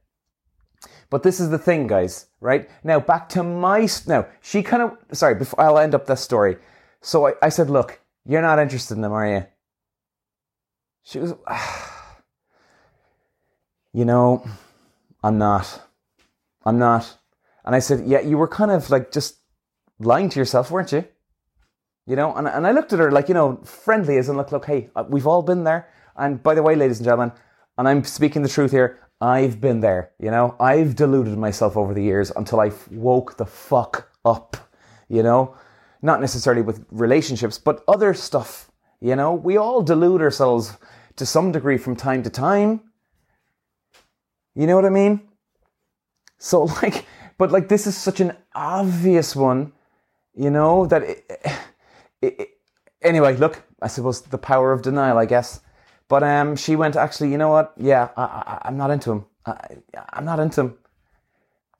But 1.10 1.24
this 1.24 1.40
is 1.40 1.50
the 1.50 1.58
thing, 1.58 1.88
guys, 1.88 2.28
right? 2.40 2.70
Now 2.84 3.00
back 3.00 3.30
to 3.30 3.44
my, 3.44 3.88
now 4.08 4.28
she 4.42 4.62
kind 4.62 4.84
of, 4.84 4.98
sorry, 5.12 5.36
before 5.36 5.62
I'll 5.62 5.80
end 5.80 5.96
up 5.96 6.06
this 6.06 6.22
story. 6.22 6.58
So 7.02 7.28
I, 7.28 7.34
I 7.42 7.50
said, 7.50 7.70
look, 7.70 8.00
you're 8.26 8.42
not 8.42 8.60
interested 8.60 8.96
in 8.96 9.02
them, 9.02 9.14
are 9.14 9.28
you? 9.28 9.46
She 11.04 11.20
was, 11.20 11.34
you 13.94 14.06
know, 14.06 14.48
I'm 15.24 15.38
not. 15.38 15.82
I'm 16.64 16.78
not. 16.78 17.18
And 17.66 17.76
I 17.76 17.80
said, 17.80 18.06
yeah, 18.06 18.20
you 18.20 18.38
were 18.38 18.48
kind 18.48 18.72
of 18.72 18.90
like 18.90 19.12
just 19.12 19.38
lying 20.00 20.30
to 20.30 20.40
yourself, 20.40 20.70
weren't 20.70 20.92
you? 20.92 21.06
You 22.06 22.16
know, 22.16 22.36
and, 22.36 22.48
and 22.48 22.68
I 22.68 22.72
looked 22.72 22.94
at 22.94 23.00
her 23.00 23.12
like, 23.12 23.28
you 23.28 23.34
know, 23.34 23.58
friendly 23.64 24.18
as 24.18 24.30
in, 24.30 24.38
look, 24.38 24.52
look, 24.52 24.66
hey, 24.66 24.90
uh, 24.96 25.06
we've 25.08 25.28
all 25.28 25.42
been 25.42 25.64
there. 25.64 25.90
And 26.16 26.42
by 26.42 26.56
the 26.56 26.64
way, 26.64 26.76
ladies 26.76 27.00
and 27.00 27.06
gentlemen, 27.06 27.32
and 27.78 27.88
I'm 27.88 28.04
speaking 28.04 28.42
the 28.42 28.50
truth 28.50 28.72
here, 28.72 29.00
I've 29.22 29.60
been 29.60 29.82
there, 29.82 30.12
you 30.20 30.32
know, 30.32 30.56
I've 30.60 30.96
deluded 30.96 31.38
myself 31.38 31.76
over 31.76 31.94
the 31.94 32.04
years 32.04 32.32
until 32.36 32.62
I 32.62 32.72
woke 32.90 33.36
the 33.36 33.46
fuck 33.46 34.10
up, 34.24 34.56
you 35.10 35.24
know, 35.24 35.58
not 36.02 36.22
necessarily 36.22 36.62
with 36.62 36.86
relationships, 36.90 37.58
but 37.58 37.84
other 37.88 38.14
stuff, 38.14 38.72
you 39.02 39.16
know, 39.18 39.34
we 39.34 39.58
all 39.58 39.82
delude 39.82 40.22
ourselves 40.22 40.78
to 41.18 41.26
some 41.26 41.52
degree 41.52 41.78
from 41.78 41.98
time 41.98 42.24
to 42.24 42.30
time. 42.30 42.82
You 44.56 44.68
know 44.68 44.76
what 44.76 44.86
I 44.86 44.90
mean? 44.90 45.22
So, 46.38 46.64
like, 46.82 47.06
but 47.38 47.52
like, 47.52 47.68
this 47.68 47.88
is 47.88 47.98
such 47.98 48.22
an 48.22 48.36
obvious 48.56 49.36
one, 49.36 49.74
you 50.34 50.50
know, 50.50 50.86
that 50.86 51.04
it, 51.04 51.26
it, 52.22 52.40
it, 52.40 52.50
anyway, 53.02 53.36
look, 53.36 53.64
I 53.82 53.88
suppose 53.88 54.22
the 54.22 54.38
power 54.38 54.72
of 54.72 54.82
denial, 54.82 55.18
I 55.18 55.26
guess. 55.26 55.60
But 56.10 56.24
um, 56.24 56.56
she 56.58 56.76
went, 56.76 56.96
actually, 56.98 57.32
you 57.32 57.38
know 57.38 57.50
what? 57.50 57.74
Yeah, 57.78 58.10
I, 58.18 58.64
am 58.66 58.76
not 58.76 58.92
into 58.92 59.12
him. 59.12 59.26
I, 59.46 59.78
am 60.14 60.26
not 60.26 60.40
into 60.40 60.62
him. 60.62 60.78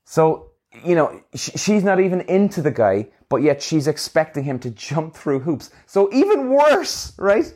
So, 0.06 0.52
you 0.86 0.96
know, 0.96 1.20
sh- 1.34 1.50
she's 1.56 1.84
not 1.84 2.00
even 2.00 2.22
into 2.22 2.62
the 2.62 2.72
guy, 2.72 3.08
but 3.28 3.38
yet 3.38 3.62
she's 3.62 3.88
expecting 3.88 4.44
him 4.44 4.60
to 4.60 4.70
jump 4.70 5.16
through 5.16 5.40
hoops. 5.40 5.72
So 5.88 6.14
even 6.14 6.52
worse, 6.52 7.14
right? 7.18 7.52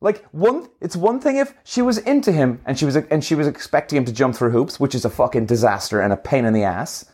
Like 0.00 0.24
one, 0.30 0.68
it's 0.80 0.94
one 0.94 1.20
thing 1.20 1.36
if 1.36 1.52
she 1.64 1.82
was 1.82 1.98
into 1.98 2.30
him 2.30 2.60
and 2.64 2.78
she 2.78 2.84
was 2.84 2.96
and 2.96 3.24
she 3.24 3.34
was 3.34 3.46
expecting 3.46 3.96
him 3.96 4.04
to 4.04 4.12
jump 4.12 4.36
through 4.36 4.50
hoops, 4.50 4.78
which 4.78 4.94
is 4.94 5.04
a 5.04 5.10
fucking 5.10 5.46
disaster 5.46 6.00
and 6.00 6.12
a 6.12 6.16
pain 6.16 6.44
in 6.44 6.52
the 6.52 6.62
ass. 6.62 7.10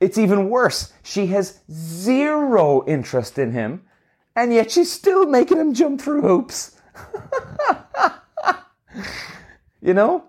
It's 0.00 0.18
even 0.18 0.50
worse. 0.50 0.92
She 1.02 1.26
has 1.28 1.60
zero 1.72 2.84
interest 2.86 3.38
in 3.38 3.52
him, 3.52 3.82
and 4.36 4.52
yet 4.52 4.70
she's 4.70 4.92
still 4.92 5.26
making 5.26 5.58
him 5.58 5.72
jump 5.74 6.00
through 6.00 6.22
hoops. 6.22 6.77
you 9.82 9.94
know? 9.94 10.24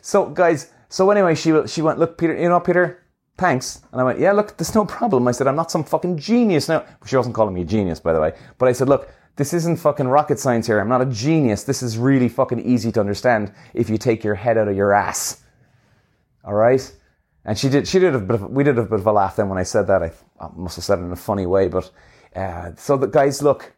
So 0.00 0.26
guys, 0.26 0.72
so 0.88 1.10
anyway, 1.10 1.34
she 1.34 1.66
she 1.66 1.82
went, 1.82 1.98
look, 1.98 2.18
Peter, 2.18 2.36
you 2.36 2.48
know, 2.48 2.60
Peter, 2.60 3.04
thanks. 3.38 3.82
And 3.92 4.00
I 4.00 4.04
went, 4.04 4.18
yeah, 4.18 4.32
look, 4.32 4.56
there's 4.56 4.74
no 4.74 4.84
problem. 4.84 5.26
I 5.26 5.32
said, 5.32 5.46
I'm 5.46 5.56
not 5.56 5.70
some 5.70 5.84
fucking 5.84 6.18
genius 6.18 6.68
now. 6.68 6.84
She 7.06 7.16
wasn't 7.16 7.34
calling 7.34 7.54
me 7.54 7.62
a 7.62 7.64
genius, 7.64 7.98
by 7.98 8.12
the 8.12 8.20
way. 8.20 8.34
But 8.58 8.68
I 8.68 8.72
said, 8.72 8.88
look, 8.88 9.08
this 9.36 9.54
isn't 9.54 9.76
fucking 9.78 10.06
rocket 10.06 10.38
science 10.38 10.66
here. 10.66 10.78
I'm 10.78 10.88
not 10.88 11.00
a 11.00 11.06
genius. 11.06 11.64
This 11.64 11.82
is 11.82 11.96
really 11.96 12.28
fucking 12.28 12.60
easy 12.60 12.92
to 12.92 13.00
understand 13.00 13.52
if 13.72 13.88
you 13.88 13.96
take 13.96 14.22
your 14.22 14.34
head 14.34 14.58
out 14.58 14.68
of 14.68 14.76
your 14.76 14.92
ass. 14.92 15.42
All 16.44 16.54
right? 16.54 16.96
And 17.44 17.56
she 17.56 17.70
did, 17.70 17.88
she 17.88 17.98
did 17.98 18.14
a 18.14 18.18
bit 18.18 18.34
of, 18.34 18.50
we 18.50 18.64
did 18.64 18.78
a 18.78 18.82
bit 18.82 19.00
of 19.00 19.06
a 19.06 19.12
laugh 19.12 19.36
then 19.36 19.48
when 19.48 19.58
I 19.58 19.62
said 19.62 19.86
that. 19.86 20.02
I, 20.02 20.12
I 20.38 20.48
must 20.54 20.76
have 20.76 20.84
said 20.84 20.98
it 20.98 21.02
in 21.02 21.12
a 21.12 21.16
funny 21.16 21.46
way, 21.46 21.68
but, 21.68 21.90
uh, 22.36 22.72
so 22.76 22.96
the 22.96 23.06
guys, 23.06 23.42
look, 23.42 23.72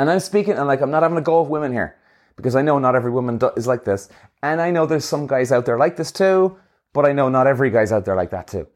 and 0.00 0.10
I'm 0.10 0.20
speaking, 0.20 0.54
and 0.54 0.66
like, 0.66 0.80
I'm 0.80 0.90
not 0.90 1.02
having 1.02 1.18
a 1.18 1.22
go 1.22 1.40
of 1.40 1.48
women 1.48 1.72
here 1.72 1.96
because 2.36 2.56
I 2.56 2.62
know 2.62 2.78
not 2.78 2.94
every 2.94 3.10
woman 3.10 3.36
do, 3.36 3.50
is 3.54 3.66
like 3.66 3.84
this. 3.84 4.08
And 4.42 4.58
I 4.58 4.70
know 4.70 4.86
there's 4.86 5.04
some 5.04 5.26
guys 5.26 5.52
out 5.52 5.66
there 5.66 5.76
like 5.76 5.96
this 5.96 6.10
too, 6.10 6.56
but 6.94 7.04
I 7.04 7.12
know 7.12 7.28
not 7.28 7.46
every 7.46 7.68
guy's 7.68 7.92
out 7.92 8.06
there 8.06 8.16
like 8.16 8.30
that 8.30 8.46
too. 8.46 8.66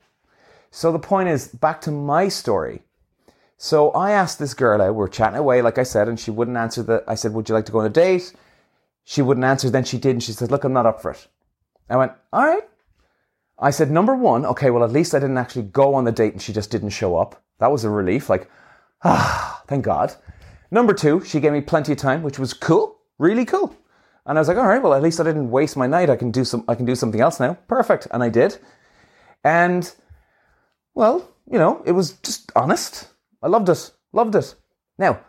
So 0.71 0.93
the 0.93 0.99
point 0.99 1.31
is, 1.31 1.49
back 1.49 1.81
to 1.83 1.91
my 1.91 2.29
story. 2.29 2.83
So 3.57 3.91
I 3.93 4.11
asked 4.11 4.39
this 4.39 4.53
girl 4.53 4.83
out, 4.83 4.95
we 4.95 5.03
are 5.03 5.09
chatting 5.09 5.39
away, 5.39 5.63
like 5.63 5.79
I 5.79 5.85
said, 5.85 6.09
and 6.09 6.21
she 6.21 6.31
wouldn't 6.31 6.59
answer 6.59 6.83
the, 6.83 7.03
I 7.09 7.15
said, 7.15 7.33
would 7.33 7.49
you 7.49 7.55
like 7.55 7.65
to 7.67 7.73
go 7.73 7.81
on 7.81 7.87
a 7.87 7.89
date? 7.89 8.35
She 9.05 9.23
wouldn't 9.23 9.45
answer, 9.45 9.71
then 9.71 9.85
she 9.85 9.97
did, 9.97 10.11
and 10.11 10.23
she 10.23 10.33
said, 10.33 10.51
look, 10.51 10.65
I'm 10.65 10.75
not 10.75 10.85
up 10.85 11.01
for 11.01 11.13
it. 11.13 11.27
I 11.89 11.97
went, 11.97 12.13
all 12.33 12.45
right. 12.45 12.69
I 13.59 13.71
said, 13.71 13.91
number 13.91 14.15
one, 14.15 14.45
okay, 14.45 14.71
well, 14.71 14.85
at 14.85 14.93
least 14.93 15.15
I 15.15 15.21
didn't 15.21 15.39
actually 15.39 15.63
go 15.63 15.95
on 15.95 16.05
the 16.05 16.13
date 16.13 16.33
and 16.33 16.43
she 16.43 16.53
just 16.53 16.71
didn't 16.71 16.91
show 16.91 17.17
up. 17.17 17.43
That 17.61 17.71
was 17.71 17.85
a 17.85 17.91
relief. 17.91 18.29
Like, 18.29 18.51
ah, 19.05 19.63
thank 19.69 19.85
God. 19.85 20.15
Number 20.75 20.93
two, 20.93 21.23
she 21.25 21.39
gave 21.39 21.53
me 21.53 21.61
plenty 21.61 21.93
of 21.93 21.99
time, 21.99 22.25
which 22.25 22.37
was 22.37 22.53
cool, 22.53 22.99
really 23.21 23.45
cool. 23.45 23.77
And 24.27 24.37
I 24.37 24.41
was 24.41 24.49
like, 24.49 24.57
all 24.57 24.67
right, 24.67 24.83
well, 24.83 24.93
at 24.93 25.03
least 25.03 25.21
I 25.21 25.23
didn't 25.23 25.53
waste 25.53 25.77
my 25.77 25.87
night. 25.87 26.11
I 26.11 26.17
can 26.17 26.33
do 26.33 26.45
some, 26.45 26.65
I 26.67 26.75
can 26.75 26.85
do 26.85 26.97
something 26.97 27.21
else 27.21 27.39
now. 27.39 27.55
Perfect. 27.69 28.09
And 28.11 28.25
I 28.25 28.29
did. 28.29 28.59
And, 29.45 29.95
well, 30.93 31.33
you 31.49 31.61
know, 31.61 31.81
it 31.87 31.93
was 31.93 32.15
just 32.15 32.51
honest. 32.57 33.07
I 33.41 33.47
loved 33.47 33.69
it. 33.69 33.93
Loved 34.13 34.35
it. 34.35 34.57
Now, 34.99 35.21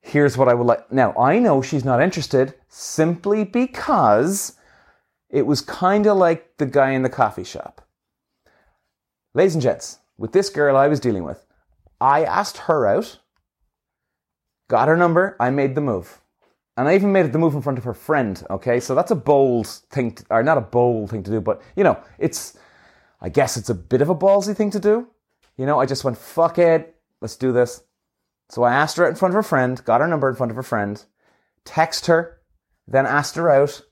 here's 0.00 0.38
what 0.38 0.48
I 0.48 0.54
would 0.54 0.68
like. 0.68 0.92
Now, 0.92 1.12
I 1.18 1.40
know 1.40 1.60
she's 1.60 1.84
not 1.84 2.00
interested 2.00 2.54
simply 2.68 3.42
because 3.42 4.52
it 5.28 5.44
was 5.44 5.60
kind 5.60 6.06
of 6.06 6.18
like 6.18 6.56
the 6.58 6.66
guy 6.66 6.92
in 6.92 7.02
the 7.02 7.08
coffee 7.08 7.42
shop. 7.42 7.84
Ladies 9.34 9.54
and 9.54 9.62
gents, 9.62 9.98
with 10.16 10.30
this 10.30 10.50
girl 10.50 10.76
I 10.76 10.86
was 10.86 11.00
dealing 11.00 11.24
with, 11.24 11.44
I 12.00 12.22
asked 12.22 12.58
her 12.58 12.86
out, 12.86 13.18
got 14.68 14.88
her 14.88 14.96
number, 14.96 15.36
I 15.40 15.50
made 15.50 15.74
the 15.74 15.80
move. 15.80 16.20
And 16.76 16.88
I 16.88 16.94
even 16.94 17.12
made 17.12 17.32
the 17.32 17.38
move 17.38 17.54
in 17.54 17.62
front 17.62 17.78
of 17.78 17.84
her 17.84 17.94
friend, 17.94 18.42
okay? 18.50 18.80
So 18.80 18.94
that's 18.94 19.10
a 19.10 19.16
bold 19.16 19.66
thing, 19.66 20.12
to, 20.12 20.24
or 20.30 20.42
not 20.42 20.58
a 20.58 20.62
bold 20.62 21.10
thing 21.10 21.22
to 21.22 21.30
do, 21.30 21.40
but 21.40 21.62
you 21.74 21.84
know, 21.84 21.98
it's, 22.18 22.58
I 23.20 23.30
guess 23.30 23.56
it's 23.56 23.70
a 23.70 23.74
bit 23.74 24.02
of 24.02 24.10
a 24.10 24.14
ballsy 24.14 24.54
thing 24.54 24.70
to 24.72 24.80
do. 24.80 25.08
You 25.56 25.64
know, 25.64 25.80
I 25.80 25.86
just 25.86 26.04
went, 26.04 26.18
fuck 26.18 26.58
it, 26.58 26.94
let's 27.22 27.36
do 27.36 27.52
this. 27.52 27.82
So 28.50 28.62
I 28.62 28.74
asked 28.74 28.98
her 28.98 29.04
out 29.04 29.10
in 29.10 29.16
front 29.16 29.32
of 29.32 29.36
her 29.36 29.42
friend, 29.42 29.82
got 29.84 30.02
her 30.02 30.06
number 30.06 30.28
in 30.28 30.36
front 30.36 30.50
of 30.50 30.56
her 30.56 30.62
friend, 30.62 31.02
text 31.64 32.06
her, 32.06 32.40
then 32.86 33.06
asked 33.06 33.36
her 33.36 33.50
out, 33.50 33.82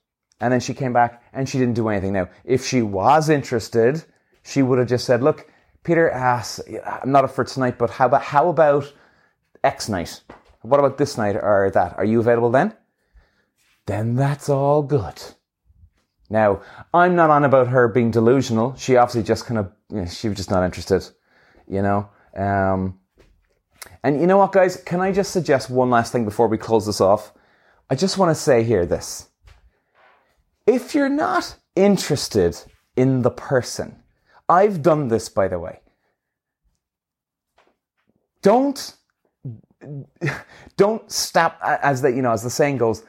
and 0.40 0.52
then 0.52 0.60
she 0.60 0.74
came 0.74 0.92
back 0.92 1.22
and 1.32 1.48
she 1.48 1.58
didn't 1.58 1.74
do 1.74 1.88
anything. 1.88 2.12
Now, 2.12 2.28
if 2.44 2.66
she 2.66 2.82
was 2.82 3.30
interested, 3.30 4.04
she 4.42 4.62
would 4.62 4.78
have 4.78 4.88
just 4.88 5.06
said, 5.06 5.22
look, 5.22 5.50
Peter 5.84 6.10
ah, 6.12 6.16
asks, 6.16 6.60
I'm 6.84 7.12
not 7.12 7.24
up 7.24 7.30
for 7.30 7.44
tonight, 7.44 7.78
but 7.78 7.90
how 7.90 8.06
about, 8.06 8.22
how 8.22 8.48
about 8.48 8.92
X 9.62 9.88
night? 9.88 10.22
What 10.64 10.80
about 10.80 10.96
this 10.96 11.18
night 11.18 11.36
or 11.36 11.70
that? 11.74 11.98
Are 11.98 12.06
you 12.06 12.20
available 12.20 12.50
then? 12.50 12.74
Then 13.84 14.16
that's 14.16 14.48
all 14.48 14.82
good. 14.82 15.20
Now, 16.30 16.62
I'm 16.94 17.14
not 17.14 17.28
on 17.28 17.44
about 17.44 17.68
her 17.68 17.86
being 17.86 18.10
delusional. 18.10 18.74
She 18.76 18.96
obviously 18.96 19.24
just 19.24 19.44
kind 19.44 19.58
of, 19.58 19.72
you 19.90 19.98
know, 19.98 20.06
she 20.06 20.28
was 20.28 20.38
just 20.38 20.50
not 20.50 20.64
interested, 20.64 21.06
you 21.68 21.82
know. 21.82 22.08
Um, 22.34 22.98
and 24.02 24.18
you 24.18 24.26
know 24.26 24.38
what, 24.38 24.52
guys? 24.52 24.78
Can 24.78 25.02
I 25.02 25.12
just 25.12 25.32
suggest 25.32 25.68
one 25.68 25.90
last 25.90 26.12
thing 26.12 26.24
before 26.24 26.48
we 26.48 26.56
close 26.56 26.86
this 26.86 27.00
off? 27.00 27.34
I 27.90 27.94
just 27.94 28.16
want 28.16 28.30
to 28.30 28.34
say 28.34 28.62
here 28.62 28.86
this. 28.86 29.28
If 30.66 30.94
you're 30.94 31.10
not 31.10 31.56
interested 31.76 32.56
in 32.96 33.20
the 33.20 33.30
person, 33.30 34.02
I've 34.48 34.80
done 34.80 35.08
this, 35.08 35.28
by 35.28 35.48
the 35.48 35.58
way. 35.58 35.80
Don't 38.40 38.94
don't 40.76 41.10
stab 41.10 41.54
as 41.62 42.02
the 42.02 42.08
you 42.08 42.22
know 42.22 42.32
as 42.32 42.42
the 42.42 42.50
saying 42.50 42.78
goes. 42.78 43.04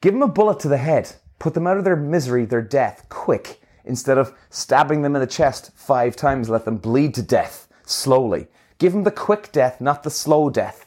Give 0.00 0.12
them 0.12 0.22
a 0.22 0.28
bullet 0.28 0.60
to 0.60 0.68
the 0.68 0.78
head. 0.78 1.12
Put 1.38 1.54
them 1.54 1.66
out 1.66 1.78
of 1.78 1.84
their 1.84 1.96
misery, 1.96 2.44
their 2.44 2.62
death, 2.62 3.06
quick, 3.08 3.60
instead 3.84 4.18
of 4.18 4.34
stabbing 4.50 5.02
them 5.02 5.16
in 5.16 5.20
the 5.20 5.26
chest 5.26 5.72
five 5.74 6.14
times. 6.16 6.48
Let 6.48 6.64
them 6.64 6.76
bleed 6.76 7.14
to 7.14 7.22
death 7.22 7.68
slowly. 7.84 8.48
Give 8.78 8.92
them 8.92 9.04
the 9.04 9.10
quick 9.10 9.52
death, 9.52 9.80
not 9.80 10.02
the 10.02 10.10
slow 10.10 10.50
death. 10.50 10.86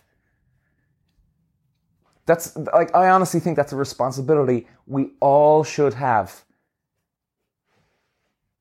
That's 2.25 2.55
like 2.55 2.93
I 2.95 3.09
honestly 3.09 3.39
think 3.39 3.55
that's 3.55 3.73
a 3.73 3.77
responsibility 3.77 4.67
we 4.87 5.11
all 5.19 5.63
should 5.63 5.93
have. 5.93 6.43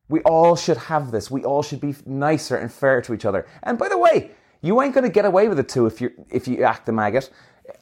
We 0.08 0.20
all 0.20 0.54
should 0.54 0.76
have 0.76 1.10
this. 1.10 1.30
We 1.30 1.44
all 1.44 1.62
should 1.62 1.80
be 1.80 1.94
nicer 2.04 2.56
and 2.56 2.70
fair 2.70 3.00
to 3.02 3.14
each 3.14 3.24
other. 3.24 3.46
And 3.62 3.78
by 3.78 3.88
the 3.88 3.98
way, 3.98 4.32
you 4.64 4.80
ain't 4.80 4.94
going 4.94 5.04
to 5.04 5.10
get 5.10 5.26
away 5.26 5.46
with 5.48 5.58
it 5.58 5.68
too 5.68 5.84
if 5.84 6.00
you 6.00 6.10
if 6.30 6.48
you 6.48 6.64
act 6.64 6.86
the 6.86 6.92
maggot. 6.92 7.30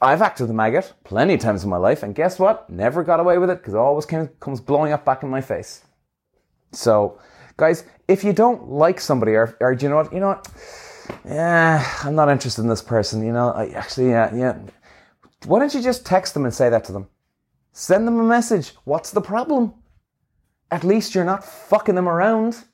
I've 0.00 0.20
acted 0.20 0.48
the 0.48 0.54
maggot 0.54 0.92
plenty 1.04 1.34
of 1.34 1.40
times 1.40 1.62
in 1.62 1.70
my 1.70 1.76
life, 1.76 2.02
and 2.02 2.14
guess 2.14 2.38
what? 2.38 2.68
Never 2.68 3.04
got 3.04 3.20
away 3.20 3.38
with 3.38 3.50
it 3.50 3.58
because 3.58 3.74
it 3.74 3.78
always 3.78 4.06
came, 4.06 4.28
comes 4.40 4.60
blowing 4.60 4.92
up 4.92 5.04
back 5.04 5.22
in 5.22 5.28
my 5.28 5.40
face. 5.40 5.82
So, 6.72 7.20
guys, 7.56 7.84
if 8.08 8.24
you 8.24 8.32
don't 8.32 8.68
like 8.68 9.00
somebody, 9.00 9.32
or, 9.32 9.56
or 9.60 9.74
do 9.74 9.86
you 9.86 9.90
know 9.90 9.96
what? 9.96 10.12
You 10.12 10.20
know 10.20 10.28
what? 10.28 10.48
Yeah, 11.24 11.84
I'm 12.02 12.14
not 12.14 12.28
interested 12.28 12.62
in 12.62 12.68
this 12.68 12.82
person. 12.82 13.24
You 13.24 13.32
know, 13.32 13.50
I 13.50 13.68
actually, 13.68 14.10
yeah, 14.10 14.34
yeah. 14.34 14.58
Why 15.46 15.60
don't 15.60 15.74
you 15.74 15.82
just 15.82 16.04
text 16.04 16.34
them 16.34 16.44
and 16.44 16.54
say 16.54 16.68
that 16.68 16.84
to 16.84 16.92
them? 16.92 17.08
Send 17.72 18.06
them 18.06 18.18
a 18.18 18.24
message. 18.24 18.72
What's 18.84 19.10
the 19.12 19.20
problem? 19.20 19.74
At 20.70 20.84
least 20.84 21.14
you're 21.14 21.24
not 21.24 21.44
fucking 21.44 21.94
them 21.94 22.08
around. 22.08 22.64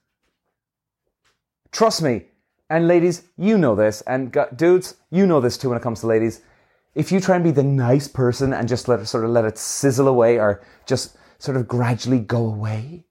Trust 1.72 2.02
me. 2.02 2.27
And 2.70 2.87
ladies, 2.87 3.22
you 3.37 3.57
know 3.57 3.74
this. 3.74 4.02
And 4.02 4.37
dudes, 4.57 4.96
you 5.11 5.26
know 5.26 5.40
this 5.40 5.57
too 5.57 5.70
when 5.70 5.78
it 5.78 5.83
comes 5.83 6.00
to 6.00 6.07
ladies. 6.07 6.42
If 6.94 7.12
you 7.12 7.20
try 7.20 7.37
and 7.37 7.44
be 7.44 7.50
the 7.50 7.62
nice 7.62 8.09
person 8.09 8.52
and 8.52 8.68
just 8.68 8.88
let 8.88 9.00
it 9.00 9.07
sort 9.07 9.24
of 9.24 9.31
let 9.31 9.44
it 9.44 9.57
sizzle 9.57 10.09
away 10.09 10.38
or 10.38 10.62
just 10.87 11.16
sort 11.38 11.57
of 11.57 11.68
gradually 11.68 12.18
go 12.18 12.46
away, 12.46 13.04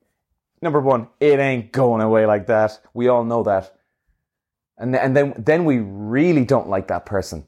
number 0.61 0.79
one, 0.79 1.07
it 1.19 1.39
ain't 1.39 1.71
going 1.71 2.01
away 2.01 2.25
like 2.25 2.47
that. 2.47 2.79
We 2.93 3.07
all 3.07 3.23
know 3.23 3.43
that. 3.43 3.73
And, 4.77 4.95
and 4.95 5.15
then, 5.15 5.33
then 5.37 5.65
we 5.65 5.79
really 5.79 6.45
don't 6.45 6.69
like 6.69 6.87
that 6.89 7.05
person. 7.05 7.47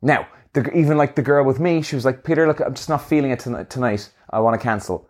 Now, 0.00 0.28
the, 0.52 0.70
even 0.74 0.96
like 0.96 1.16
the 1.16 1.22
girl 1.22 1.44
with 1.44 1.60
me, 1.60 1.82
she 1.82 1.96
was 1.96 2.04
like, 2.04 2.24
Peter, 2.24 2.46
look, 2.46 2.60
I'm 2.60 2.74
just 2.74 2.88
not 2.88 3.06
feeling 3.06 3.30
it 3.30 3.40
tonight. 3.40 3.68
tonight. 3.68 4.10
I 4.30 4.40
want 4.40 4.58
to 4.58 4.64
cancel. 4.64 5.08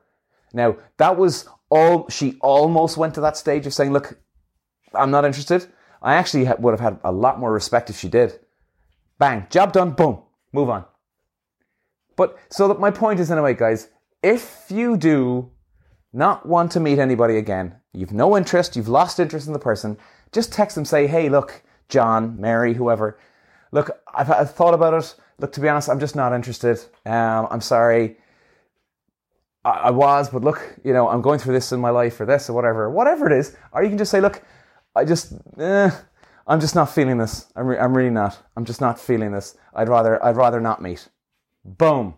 Now, 0.53 0.77
that 0.97 1.17
was 1.17 1.49
all, 1.71 2.09
she 2.09 2.39
almost 2.41 2.97
went 2.97 3.15
to 3.15 3.21
that 3.21 3.37
stage 3.37 3.67
of 3.67 3.75
saying, 3.75 3.93
look, 3.93 4.19
I'm 4.95 5.11
not 5.11 5.25
interested. 5.25 5.67
I 6.01 6.15
actually 6.15 6.49
would 6.59 6.73
have 6.73 6.81
had 6.81 7.01
a 7.05 7.13
lot 7.13 7.39
more 7.39 7.53
respect 7.53 7.91
if 7.91 7.99
she 7.99 8.09
did. 8.09 8.39
Bang, 9.19 9.47
job 9.51 9.73
done, 9.73 9.93
boom, 9.93 10.23
move 10.53 10.71
on. 10.71 10.85
But 12.17 12.39
so 12.51 12.69
that 12.69 12.81
my 12.81 12.91
point 12.91 13.21
is 13.21 13.31
anyway, 13.31 13.55
guys, 13.55 13.89
if 14.23 14.67
you 14.69 14.97
do 14.97 15.51
not 16.13 16.47
want 16.47 16.73
to 16.73 16.81
meet 16.81 16.99
anybody 16.99 17.37
again, 17.37 17.77
you've 17.93 18.13
no 18.13 18.37
interest, 18.37 18.77
you've 18.77 18.89
lost 18.89 19.21
interest 19.21 19.47
in 19.47 19.53
the 19.53 19.59
person, 19.59 19.99
just 20.33 20.53
text 20.53 20.75
them, 20.75 20.85
say, 20.85 21.07
hey, 21.07 21.29
look, 21.29 21.63
John, 21.89 22.41
Mary, 22.41 22.75
whoever, 22.75 23.19
look, 23.73 23.91
I've, 24.15 24.31
I've 24.31 24.55
thought 24.55 24.75
about 24.75 24.95
it. 24.95 25.15
Look, 25.39 25.53
to 25.53 25.61
be 25.61 25.69
honest, 25.69 25.89
I'm 25.89 26.01
just 26.01 26.17
not 26.17 26.33
interested. 26.33 26.79
Um, 27.07 27.47
I'm 27.51 27.61
sorry. 27.61 28.17
I, 29.65 29.71
I, 29.71 29.91
was, 29.91 30.29
but 30.31 30.43
look, 30.43 30.77
you 30.85 30.93
know, 30.93 31.09
I'm 31.09 31.23
going 31.23 31.39
through 31.39 31.55
this 31.55 31.73
in 31.73 31.81
my 31.81 31.91
life 31.91 32.21
or 32.21 32.27
this 32.27 32.51
or 32.51 32.53
whatever, 32.53 32.91
whatever 32.91 33.31
it 33.31 33.39
is. 33.39 33.57
Or 33.73 33.83
you 33.83 33.89
can 33.89 33.99
just 33.99 34.11
say, 34.11 34.21
look, 34.21 34.43
I 34.99 35.05
just, 35.05 35.33
eh, 35.59 35.91
I'm 36.49 36.59
just 36.59 36.75
not 36.75 36.91
feeling 36.93 37.19
this. 37.19 37.47
I'm, 37.55 37.69
re- 37.69 37.79
I'm 37.79 37.97
really 37.97 38.11
not. 38.11 38.43
I'm 38.57 38.65
just 38.65 38.81
not 38.81 38.99
feeling 38.99 39.31
this. 39.31 39.57
I'd 39.73 39.89
rather, 39.89 40.23
I'd 40.25 40.37
rather 40.37 40.61
not 40.61 40.83
meet. 40.83 41.09
Boom. 41.65 42.15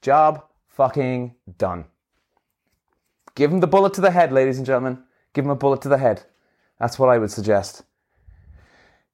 Job 0.00 0.44
fucking 0.66 1.36
done. 1.56 1.84
Give 3.36 3.52
him 3.52 3.60
the 3.60 3.68
bullet 3.68 3.94
to 3.94 4.00
the 4.00 4.10
head, 4.10 4.32
ladies 4.32 4.56
and 4.56 4.66
gentlemen. 4.66 5.04
Give 5.34 5.44
him 5.44 5.52
a 5.52 5.56
bullet 5.56 5.80
to 5.82 5.88
the 5.88 5.98
head. 5.98 6.24
That's 6.80 6.98
what 6.98 7.10
I 7.10 7.18
would 7.18 7.30
suggest. 7.30 7.84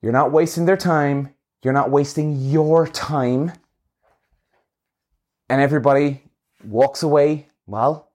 You're 0.01 0.13
not 0.13 0.33
wasting 0.33 0.65
their 0.65 0.79
time. 0.79 1.35
You're 1.63 1.75
not 1.75 1.91
wasting 1.91 2.35
your 2.35 2.87
time. 2.87 3.53
And 5.51 5.61
everybody 5.61 6.23
walks 6.65 7.03
away, 7.03 7.49
well, 7.67 8.11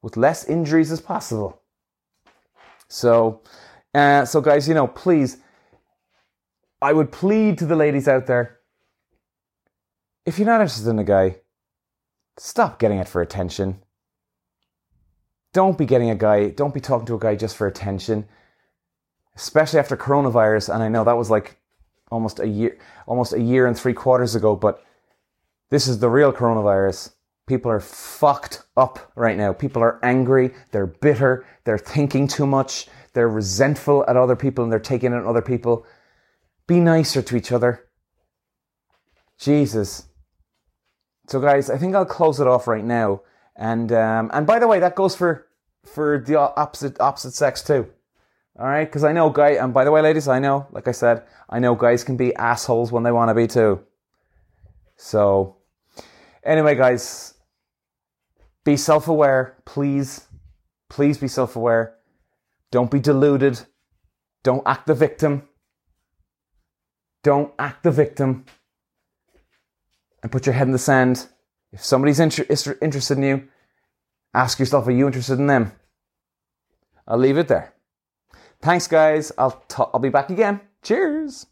with 0.00 0.16
less 0.16 0.44
injuries 0.44 0.92
as 0.92 1.00
possible. 1.00 1.60
So, 2.88 3.42
uh, 3.94 4.24
so 4.24 4.40
guys, 4.40 4.68
you 4.68 4.74
know, 4.74 4.86
please, 4.86 5.38
I 6.80 6.92
would 6.92 7.12
plead 7.12 7.58
to 7.58 7.66
the 7.66 7.76
ladies 7.76 8.08
out 8.08 8.26
there 8.26 8.58
if 10.28 10.38
you're 10.38 10.44
not 10.44 10.60
interested 10.60 10.90
in 10.90 10.98
a 10.98 11.04
guy, 11.04 11.36
stop 12.36 12.78
getting 12.78 12.98
it 12.98 13.08
for 13.08 13.22
attention. 13.22 13.82
Don't 15.54 15.78
be 15.78 15.86
getting 15.86 16.10
a 16.10 16.14
guy, 16.14 16.50
don't 16.50 16.74
be 16.74 16.80
talking 16.80 17.06
to 17.06 17.14
a 17.14 17.18
guy 17.18 17.34
just 17.34 17.56
for 17.56 17.66
attention, 17.66 18.28
especially 19.36 19.78
after 19.78 19.96
coronavirus. 19.96 20.74
And 20.74 20.82
I 20.82 20.88
know 20.88 21.02
that 21.04 21.16
was 21.16 21.30
like 21.30 21.56
almost 22.10 22.40
a 22.40 22.46
year, 22.46 22.76
almost 23.06 23.32
a 23.32 23.40
year 23.40 23.66
and 23.66 23.74
three 23.74 23.94
quarters 23.94 24.34
ago, 24.34 24.54
but 24.54 24.84
this 25.70 25.88
is 25.88 25.98
the 25.98 26.10
real 26.10 26.30
coronavirus. 26.30 27.12
People 27.48 27.70
are 27.70 27.80
fucked 27.80 28.62
up 28.76 29.10
right 29.16 29.36
now. 29.36 29.52
People 29.52 29.82
are 29.82 29.98
angry. 30.02 30.52
They're 30.70 30.86
bitter. 30.86 31.46
They're 31.64 31.78
thinking 31.78 32.28
too 32.28 32.46
much. 32.46 32.86
They're 33.14 33.28
resentful 33.28 34.04
at 34.06 34.16
other 34.16 34.36
people 34.36 34.62
and 34.62 34.72
they're 34.72 34.78
taking 34.78 35.12
it 35.12 35.16
on 35.16 35.26
other 35.26 35.42
people. 35.42 35.86
Be 36.66 36.78
nicer 36.78 37.22
to 37.22 37.36
each 37.36 37.50
other. 37.50 37.88
Jesus. 39.38 40.04
So, 41.28 41.40
guys, 41.40 41.70
I 41.70 41.78
think 41.78 41.94
I'll 41.94 42.04
close 42.04 42.38
it 42.38 42.46
off 42.46 42.68
right 42.68 42.84
now. 42.84 43.22
And 43.56 43.90
um, 43.92 44.30
and 44.32 44.46
by 44.46 44.58
the 44.58 44.68
way, 44.68 44.78
that 44.80 44.94
goes 44.94 45.16
for 45.16 45.48
for 45.84 46.22
the 46.24 46.38
opposite 46.38 47.00
opposite 47.00 47.34
sex 47.34 47.62
too. 47.62 47.88
All 48.58 48.66
right, 48.66 48.84
because 48.84 49.04
I 49.04 49.12
know 49.12 49.30
guy. 49.30 49.50
And 49.50 49.72
by 49.72 49.84
the 49.84 49.90
way, 49.90 50.00
ladies, 50.00 50.28
I 50.28 50.38
know, 50.38 50.66
like 50.70 50.88
I 50.88 50.92
said, 50.92 51.24
I 51.48 51.58
know 51.58 51.74
guys 51.74 52.04
can 52.04 52.16
be 52.16 52.34
assholes 52.34 52.92
when 52.92 53.02
they 53.02 53.12
want 53.12 53.30
to 53.30 53.34
be 53.34 53.46
too. 53.46 53.80
So, 54.96 55.56
anyway, 56.44 56.74
guys, 56.74 57.34
be 58.68 58.76
self 58.76 59.08
aware, 59.08 59.56
please. 59.64 60.26
Please 60.90 61.16
be 61.16 61.28
self 61.28 61.56
aware. 61.56 61.94
Don't 62.70 62.90
be 62.90 63.00
deluded. 63.00 63.60
Don't 64.44 64.62
act 64.66 64.86
the 64.86 64.94
victim. 64.94 65.48
Don't 67.24 67.52
act 67.58 67.82
the 67.82 67.90
victim. 67.90 68.44
And 70.22 70.30
put 70.30 70.44
your 70.44 70.52
head 70.52 70.66
in 70.66 70.72
the 70.72 70.78
sand. 70.78 71.28
If 71.72 71.82
somebody's 71.82 72.20
inter- 72.20 72.44
interested 72.82 73.16
in 73.16 73.24
you, 73.24 73.48
ask 74.34 74.58
yourself, 74.58 74.86
are 74.86 74.90
you 74.92 75.06
interested 75.06 75.38
in 75.38 75.46
them? 75.46 75.72
I'll 77.06 77.18
leave 77.18 77.38
it 77.38 77.48
there. 77.48 77.72
Thanks, 78.60 78.86
guys. 78.86 79.32
I'll, 79.38 79.62
t- 79.68 79.82
I'll 79.94 80.00
be 80.00 80.10
back 80.10 80.28
again. 80.28 80.60
Cheers. 80.82 81.46